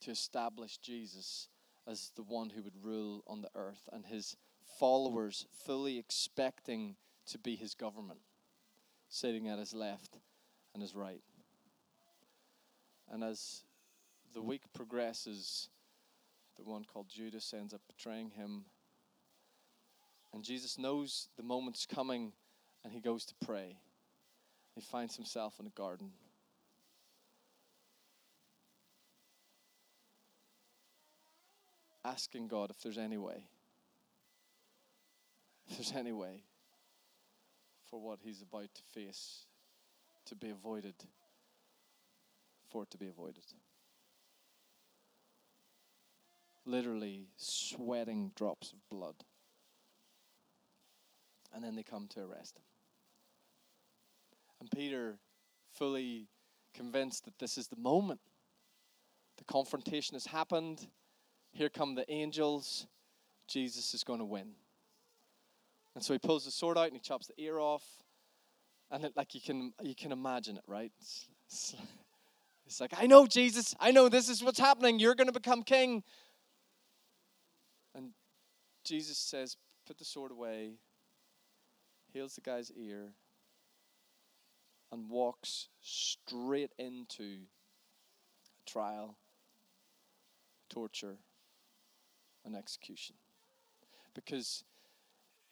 to 0.02 0.12
establish 0.12 0.78
Jesus 0.78 1.50
as 1.88 2.12
the 2.16 2.24
one 2.24 2.50
who 2.50 2.62
would 2.62 2.84
rule 2.84 3.24
on 3.28 3.42
the 3.42 3.50
earth, 3.56 3.90
and 3.92 4.06
his 4.06 4.38
followers 4.80 5.46
fully 5.66 5.98
expecting 5.98 6.96
to 7.26 7.38
be 7.38 7.56
his 7.56 7.74
government, 7.74 8.20
sitting 9.10 9.48
at 9.48 9.60
his 9.60 9.74
left 9.74 10.18
and 10.74 10.82
his 10.82 10.96
right. 10.96 11.24
And 13.12 13.24
as 13.24 13.64
the 14.34 14.42
week 14.42 14.64
progresses, 14.74 15.70
the 16.58 16.64
one 16.64 16.86
called 16.86 17.10
Judas 17.10 17.54
ends 17.54 17.74
up 17.74 17.82
betraying 17.88 18.32
him. 18.32 18.66
And 20.34 20.44
Jesus 20.44 20.78
knows 20.78 21.28
the 21.38 21.44
moment's 21.44 21.86
coming 21.86 22.34
and 22.84 22.94
he 22.94 23.00
goes 23.00 23.26
to 23.26 23.34
pray. 23.46 23.78
He 24.76 24.82
finds 24.82 25.16
himself 25.16 25.60
in 25.60 25.68
a 25.68 25.70
garden. 25.70 26.12
Asking 32.04 32.48
God 32.48 32.70
if 32.70 32.82
there's 32.82 32.98
any 32.98 33.18
way. 33.18 33.46
If 35.70 35.78
there's 35.78 35.94
any 35.94 36.12
way 36.12 36.44
for 37.90 38.02
what 38.02 38.20
he's 38.22 38.42
about 38.42 38.74
to 38.74 38.82
face 38.94 39.46
to 40.26 40.36
be 40.36 40.50
avoided, 40.50 40.96
for 42.70 42.84
it 42.84 42.92
to 42.92 42.98
be 42.98 43.08
avoided. 43.08 43.44
Literally 46.66 47.28
sweating 47.38 48.32
drops 48.36 48.74
of 48.74 48.80
blood. 48.90 49.16
And 51.54 51.64
then 51.64 51.76
they 51.76 51.84
come 51.84 52.08
to 52.16 52.22
arrest 52.22 52.58
him. 52.58 52.64
And 54.64 54.72
Peter, 54.72 55.18
fully 55.74 56.30
convinced 56.74 57.26
that 57.26 57.38
this 57.38 57.58
is 57.58 57.68
the 57.68 57.76
moment, 57.76 58.22
the 59.38 59.44
confrontation 59.44 60.16
has 60.16 60.26
happened. 60.26 60.88
Here 61.52 61.68
come 61.68 61.96
the 61.96 62.10
angels. 62.10 62.88
Jesus 63.46 63.94
is 63.94 64.06
going 64.06 64.20
to 64.20 64.26
win. 64.26 64.52
And 65.96 66.04
so 66.04 66.14
he 66.14 66.20
pulls 66.20 66.46
the 66.46 66.52
sword 66.52 66.78
out 66.78 66.86
and 66.86 66.94
he 66.94 67.02
chops 67.02 67.28
the 67.28 67.34
ear 67.44 67.60
off. 67.60 67.84
And 68.90 69.04
it, 69.04 69.18
like 69.18 69.36
you 69.36 69.42
can 69.42 69.74
you 69.82 69.96
can 69.96 70.14
imagine 70.14 70.56
it, 70.56 70.64
right? 70.66 70.94
It's, 70.98 71.28
it's, 71.48 71.76
it's 72.66 72.80
like, 72.80 72.94
I 72.98 73.06
know 73.06 73.28
Jesus, 73.28 73.76
I 73.82 73.92
know 73.92 74.08
this 74.08 74.30
is 74.30 74.42
what's 74.42 74.60
happening. 74.60 74.98
You're 74.98 75.16
going 75.16 75.28
to 75.28 75.34
become 75.34 75.64
king. 75.64 76.04
And 77.94 78.12
Jesus 78.86 79.18
says, 79.18 79.58
Put 79.86 79.98
the 79.98 80.06
sword 80.06 80.32
away, 80.32 80.76
heals 82.14 82.36
the 82.36 82.42
guy's 82.42 82.72
ear, 82.72 83.12
and 84.94 85.10
walks 85.10 85.70
straight 85.82 86.72
into 86.78 87.40
trial, 88.68 89.18
torture, 90.70 91.18
and 92.46 92.56
execution. 92.56 93.16
Because 94.14 94.64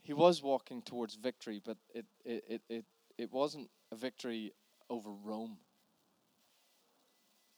he 0.04 0.14
was 0.14 0.44
walking 0.44 0.84
towards 0.84 1.16
victory, 1.16 1.60
but 1.66 1.78
it, 1.96 2.06
it, 2.24 2.44
it, 2.48 2.62
it, 2.70 2.86
it 3.18 3.34
wasn't 3.34 3.72
a 3.92 3.96
victory 3.96 4.54
over 4.92 5.10
Rome. 5.10 5.58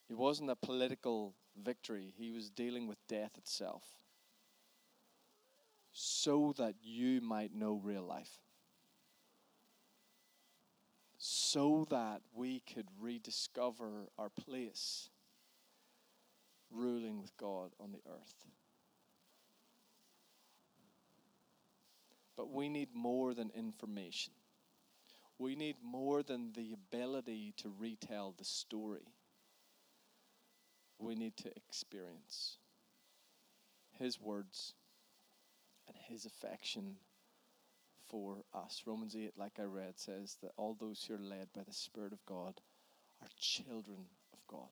It 0.10 0.18
wasn't 0.18 0.52
a 0.52 0.56
political 0.56 1.36
victory. 1.62 2.14
He 2.16 2.32
was 2.32 2.50
dealing 2.50 2.88
with 2.88 2.98
death 3.10 3.38
itself. 3.38 3.84
So 5.92 6.54
that 6.58 6.76
you 6.82 7.20
might 7.20 7.54
know 7.54 7.82
real 7.84 8.04
life. 8.04 8.40
So 11.26 11.88
that 11.90 12.20
we 12.36 12.60
could 12.60 12.88
rediscover 13.00 14.10
our 14.18 14.28
place 14.28 15.10
ruling 16.70 17.22
with 17.22 17.38
God 17.38 17.72
on 17.80 17.94
the 17.94 18.02
earth. 18.12 18.46
But 22.36 22.52
we 22.52 22.68
need 22.68 22.90
more 22.94 23.34
than 23.34 23.52
information. 23.56 24.34
We 25.40 25.56
need 25.56 25.78
more 25.82 26.24
than 26.24 26.52
the 26.52 26.74
ability 26.74 27.54
to 27.56 27.74
retell 27.80 28.36
the 28.38 28.44
story. 28.44 29.08
We 31.00 31.16
need 31.16 31.38
to 31.38 31.56
experience 31.56 32.58
His 33.98 34.20
words 34.20 34.74
and 35.88 35.96
His 36.10 36.26
affection 36.26 36.98
for 38.14 38.44
us. 38.54 38.84
Romans 38.86 39.16
8, 39.16 39.32
like 39.38 39.54
I 39.60 39.64
read, 39.64 39.98
says 39.98 40.38
that 40.44 40.52
all 40.56 40.78
those 40.80 41.04
who 41.04 41.16
are 41.16 41.18
led 41.18 41.48
by 41.56 41.64
the 41.68 41.74
Spirit 41.74 42.14
of 42.14 42.24
God 42.28 42.62
are 43.24 43.28
children 43.40 44.06
of 44.32 44.40
God. 44.48 44.70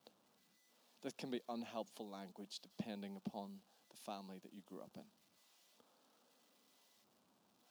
That 1.02 1.18
can 1.18 1.32
be 1.32 1.40
unhelpful 1.48 2.08
language 2.08 2.60
depending 2.62 3.16
upon 3.26 3.50
the 3.90 3.96
family 3.96 4.36
that 4.40 4.52
you 4.54 4.62
grew 4.64 4.78
up 4.78 4.92
in. 4.94 5.02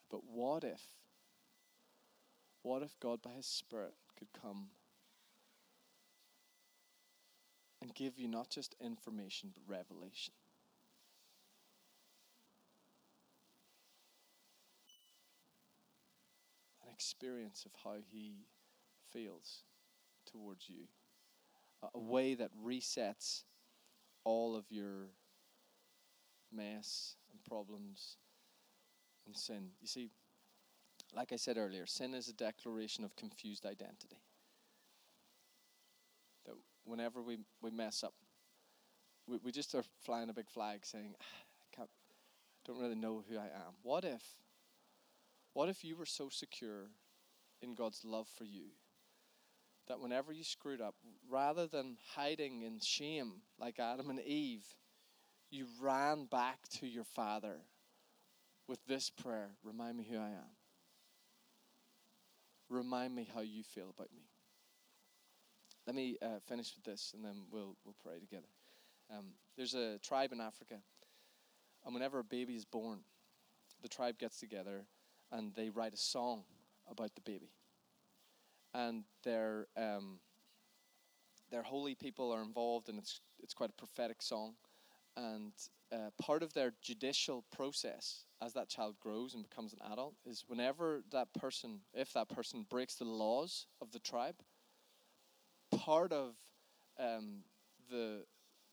But 0.09 0.25
what 0.29 0.65
if, 0.65 0.81
what 2.63 2.83
if 2.83 2.99
God 2.99 3.21
by 3.21 3.31
His 3.31 3.45
Spirit 3.45 3.93
could 4.19 4.27
come 4.41 4.65
and 7.81 7.95
give 7.95 8.19
you 8.19 8.27
not 8.27 8.49
just 8.49 8.75
information, 8.81 9.53
but 9.53 9.73
revelation? 9.73 10.33
Experience 17.01 17.65
of 17.65 17.71
how 17.83 17.95
He 18.11 18.45
feels 19.11 19.63
towards 20.31 20.69
you. 20.69 20.85
A, 21.95 21.99
way 21.99 22.35
that 22.35 22.51
resets 22.63 23.41
all 24.23 24.55
of 24.55 24.65
your 24.69 25.09
mess 26.53 27.15
and 27.31 27.43
problems 27.43 28.17
and 29.25 29.35
sin. 29.35 29.69
You 29.81 29.87
see, 29.87 30.11
like 31.15 31.33
I 31.33 31.37
said 31.37 31.57
earlier, 31.57 31.87
sin 31.87 32.13
is 32.13 32.27
a 32.27 32.33
declaration 32.33 33.03
of 33.03 33.15
confused 33.15 33.65
identity. 33.65 34.21
That 36.45 36.53
whenever 36.83 37.23
we, 37.23 37.39
we 37.63 37.71
mess 37.71 38.03
up, 38.03 38.13
we, 39.27 39.39
we 39.43 39.51
just 39.51 39.73
are 39.73 39.83
flying 40.03 40.29
a 40.29 40.33
big 40.33 40.51
flag 40.51 40.85
saying, 40.85 41.15
ah, 41.19 41.25
I 41.63 41.75
can't, 41.75 41.89
I 41.89 42.59
don't 42.67 42.79
really 42.79 42.95
know 42.95 43.23
who 43.27 43.37
I 43.37 43.45
am. 43.45 43.73
What 43.81 44.05
if, 44.05 44.21
what 45.53 45.69
if 45.69 45.83
you 45.83 45.95
were 45.95 46.05
so 46.05 46.29
secure 46.29 46.87
in 47.61 47.75
God's 47.75 48.03
love 48.03 48.27
for 48.37 48.45
you 48.45 48.69
that 49.87 49.99
whenever 49.99 50.31
you 50.31 50.43
screwed 50.43 50.81
up, 50.81 50.95
rather 51.29 51.67
than 51.67 51.97
hiding 52.15 52.61
in 52.61 52.79
shame 52.79 53.41
like 53.59 53.79
Adam 53.79 54.09
and 54.09 54.19
Eve, 54.21 54.63
you 55.49 55.65
ran 55.81 56.25
back 56.25 56.59
to 56.79 56.87
your 56.87 57.03
Father 57.03 57.57
with 58.67 58.85
this 58.85 59.09
prayer 59.09 59.49
Remind 59.63 59.97
me 59.97 60.07
who 60.09 60.17
I 60.17 60.29
am. 60.29 60.55
Remind 62.69 63.13
me 63.13 63.27
how 63.33 63.41
you 63.41 63.63
feel 63.63 63.93
about 63.93 64.13
me. 64.15 64.23
Let 65.85 65.95
me 65.95 66.17
uh, 66.21 66.39
finish 66.47 66.73
with 66.75 66.85
this 66.85 67.11
and 67.13 67.25
then 67.25 67.43
we'll, 67.51 67.75
we'll 67.83 67.95
pray 68.01 68.19
together. 68.19 68.47
Um, 69.11 69.25
there's 69.57 69.73
a 69.73 69.97
tribe 69.99 70.31
in 70.31 70.39
Africa, 70.39 70.75
and 71.85 71.93
whenever 71.93 72.19
a 72.19 72.23
baby 72.23 72.55
is 72.55 72.63
born, 72.63 72.99
the 73.81 73.89
tribe 73.89 74.17
gets 74.17 74.39
together 74.39 74.85
and 75.31 75.53
they 75.55 75.69
write 75.69 75.93
a 75.93 75.97
song 75.97 76.43
about 76.89 77.15
the 77.15 77.21
baby. 77.21 77.51
And 78.73 79.03
their, 79.23 79.67
um, 79.77 80.19
their 81.49 81.63
holy 81.63 81.95
people 81.95 82.31
are 82.31 82.41
involved, 82.41 82.89
and 82.89 82.97
it's, 82.97 83.21
it's 83.41 83.53
quite 83.53 83.69
a 83.69 83.73
prophetic 83.73 84.21
song. 84.21 84.53
And 85.17 85.51
uh, 85.91 86.09
part 86.21 86.41
of 86.41 86.53
their 86.53 86.73
judicial 86.81 87.43
process 87.53 88.23
as 88.41 88.53
that 88.53 88.69
child 88.69 88.95
grows 88.99 89.33
and 89.33 89.43
becomes 89.43 89.73
an 89.73 89.79
adult 89.91 90.15
is 90.25 90.45
whenever 90.47 91.01
that 91.11 91.33
person, 91.33 91.81
if 91.93 92.13
that 92.13 92.29
person 92.29 92.65
breaks 92.69 92.95
the 92.95 93.05
laws 93.05 93.67
of 93.81 93.91
the 93.91 93.99
tribe, 93.99 94.35
part 95.71 96.13
of 96.13 96.35
um, 96.97 97.43
the 97.89 98.23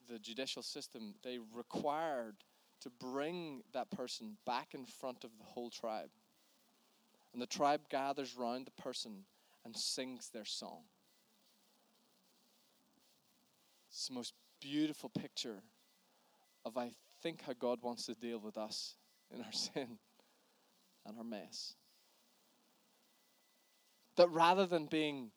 the 0.08 0.18
judicial 0.18 0.62
system, 0.62 1.14
they 1.22 1.38
required 1.54 2.36
to 2.80 2.90
bring 2.90 3.62
that 3.72 3.90
person 3.90 4.36
back 4.46 4.74
in 4.74 4.86
front 4.86 5.24
of 5.24 5.30
the 5.38 5.44
whole 5.44 5.70
tribe. 5.70 6.10
And 7.32 7.42
the 7.42 7.46
tribe 7.46 7.88
gathers 7.90 8.36
round 8.36 8.66
the 8.66 8.82
person 8.82 9.24
and 9.64 9.76
sings 9.76 10.30
their 10.30 10.44
song. 10.44 10.82
It's 13.90 14.08
the 14.08 14.14
most 14.14 14.34
beautiful 14.60 15.10
picture 15.10 15.62
of 16.64 16.76
I 16.76 16.92
think 17.22 17.42
how 17.42 17.52
God 17.52 17.78
wants 17.82 18.06
to 18.06 18.14
deal 18.14 18.38
with 18.38 18.56
us 18.56 18.96
in 19.30 19.40
our 19.40 19.52
sin 19.52 19.98
and 21.06 21.18
our 21.18 21.24
mess. 21.24 21.74
That 24.16 24.30
rather 24.30 24.66
than 24.66 24.86
being 24.86 25.30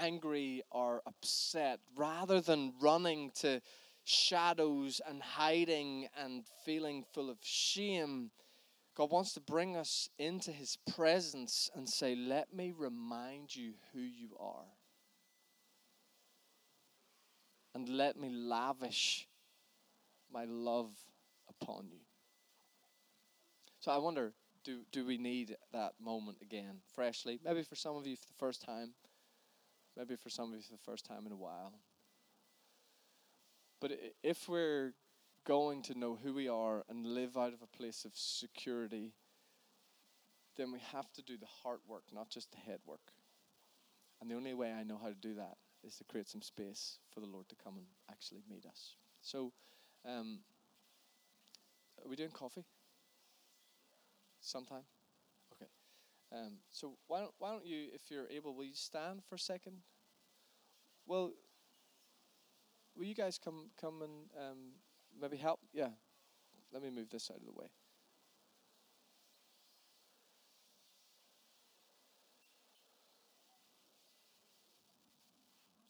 angry 0.00 0.62
or 0.70 1.02
upset, 1.06 1.80
rather 1.96 2.40
than 2.40 2.72
running 2.80 3.30
to 3.40 3.60
shadows 4.04 5.00
and 5.06 5.22
hiding 5.22 6.08
and 6.16 6.44
feeling 6.64 7.04
full 7.12 7.30
of 7.30 7.38
shame, 7.42 8.30
God 8.94 9.10
wants 9.10 9.32
to 9.34 9.40
bring 9.40 9.76
us 9.76 10.10
into 10.18 10.52
His 10.52 10.76
presence 10.94 11.70
and 11.74 11.88
say, 11.88 12.14
Let 12.14 12.52
me 12.52 12.72
remind 12.76 13.54
you 13.54 13.72
who 13.92 14.00
you 14.00 14.36
are. 14.38 14.66
And 17.74 17.88
let 17.88 18.18
me 18.18 18.28
lavish 18.28 19.26
my 20.30 20.44
love 20.44 20.90
upon 21.48 21.88
you. 21.90 22.00
So 23.80 23.90
I 23.90 23.96
wonder 23.96 24.34
do, 24.64 24.80
do 24.92 25.04
we 25.04 25.18
need 25.18 25.56
that 25.72 25.94
moment 26.00 26.38
again, 26.40 26.80
freshly? 26.94 27.40
Maybe 27.44 27.62
for 27.62 27.74
some 27.74 27.96
of 27.96 28.06
you 28.06 28.16
for 28.16 28.26
the 28.26 28.38
first 28.38 28.62
time. 28.62 28.92
Maybe 29.96 30.16
for 30.16 30.30
some 30.30 30.50
of 30.50 30.56
you 30.56 30.62
for 30.62 30.72
the 30.72 30.90
first 30.90 31.04
time 31.04 31.26
in 31.26 31.32
a 31.32 31.36
while. 31.36 31.72
But 33.80 33.92
if 34.22 34.48
we're 34.48 34.94
going 35.44 35.82
to 35.82 35.98
know 35.98 36.18
who 36.22 36.32
we 36.32 36.48
are 36.48 36.84
and 36.88 37.06
live 37.06 37.36
out 37.36 37.52
of 37.52 37.62
a 37.62 37.76
place 37.76 38.04
of 38.04 38.12
security, 38.14 39.12
then 40.56 40.72
we 40.72 40.78
have 40.92 41.10
to 41.12 41.22
do 41.22 41.36
the 41.36 41.46
heart 41.62 41.80
work, 41.88 42.04
not 42.12 42.28
just 42.28 42.50
the 42.52 42.58
head 42.58 42.78
work. 42.86 43.12
And 44.20 44.30
the 44.30 44.34
only 44.34 44.54
way 44.54 44.72
I 44.72 44.84
know 44.84 44.98
how 45.02 45.08
to 45.08 45.14
do 45.14 45.34
that 45.34 45.56
is 45.84 45.96
to 45.96 46.04
create 46.04 46.28
some 46.28 46.42
space 46.42 46.98
for 47.12 47.20
the 47.20 47.26
Lord 47.26 47.48
to 47.48 47.56
come 47.56 47.74
and 47.76 47.86
actually 48.10 48.42
meet 48.48 48.64
us. 48.66 48.94
So, 49.20 49.52
um, 50.06 50.40
are 52.04 52.08
we 52.08 52.16
doing 52.16 52.30
coffee? 52.30 52.64
Sometime? 54.40 54.82
Okay. 55.54 55.70
Um, 56.32 56.58
so 56.70 56.92
why 57.08 57.20
don't, 57.20 57.32
why 57.38 57.50
don't 57.50 57.66
you, 57.66 57.86
if 57.92 58.10
you're 58.10 58.28
able, 58.28 58.54
will 58.54 58.64
you 58.64 58.74
stand 58.74 59.22
for 59.28 59.36
a 59.36 59.38
second? 59.38 59.78
Well, 61.06 61.32
will 62.96 63.04
you 63.04 63.14
guys 63.14 63.38
come 63.38 63.70
come 63.80 64.02
and 64.02 64.12
um, 64.38 64.58
maybe 65.20 65.36
help? 65.36 65.60
Yeah. 65.72 65.88
Let 66.72 66.82
me 66.82 66.90
move 66.90 67.10
this 67.10 67.30
out 67.30 67.38
of 67.38 67.44
the 67.44 67.52
way. 67.52 67.68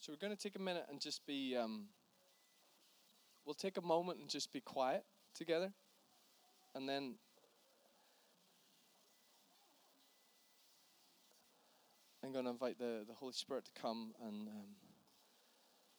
So 0.00 0.12
we're 0.12 0.16
going 0.16 0.36
to 0.36 0.42
take 0.42 0.56
a 0.56 0.60
minute 0.60 0.86
and 0.90 1.00
just 1.00 1.24
be. 1.26 1.56
Um, 1.56 1.84
we'll 3.44 3.54
take 3.54 3.76
a 3.76 3.82
moment 3.82 4.18
and 4.18 4.28
just 4.28 4.52
be 4.52 4.60
quiet 4.60 5.04
together, 5.32 5.72
and 6.74 6.88
then 6.88 7.14
I'm 12.24 12.32
going 12.32 12.44
to 12.44 12.50
invite 12.50 12.78
the, 12.78 13.04
the 13.06 13.14
Holy 13.14 13.32
Spirit 13.32 13.64
to 13.66 13.80
come 13.80 14.12
and 14.26 14.48
um, 14.48 14.81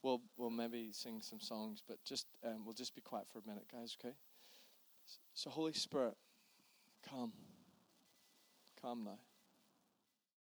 we'll 0.04 0.22
we'll 0.38 0.50
maybe 0.50 0.90
sing 0.92 1.22
some 1.22 1.40
songs, 1.40 1.82
but 1.88 1.98
just 2.04 2.28
um, 2.46 2.66
we'll 2.66 2.74
just 2.74 2.94
be 2.94 3.02
quiet 3.02 3.26
for 3.32 3.40
a 3.40 3.48
minute, 3.48 3.66
guys. 3.72 3.98
Okay. 4.04 4.14
So 5.34 5.50
Holy 5.50 5.74
Spirit, 5.74 6.16
come, 7.10 7.34
come 8.82 9.04
now. 9.04 9.20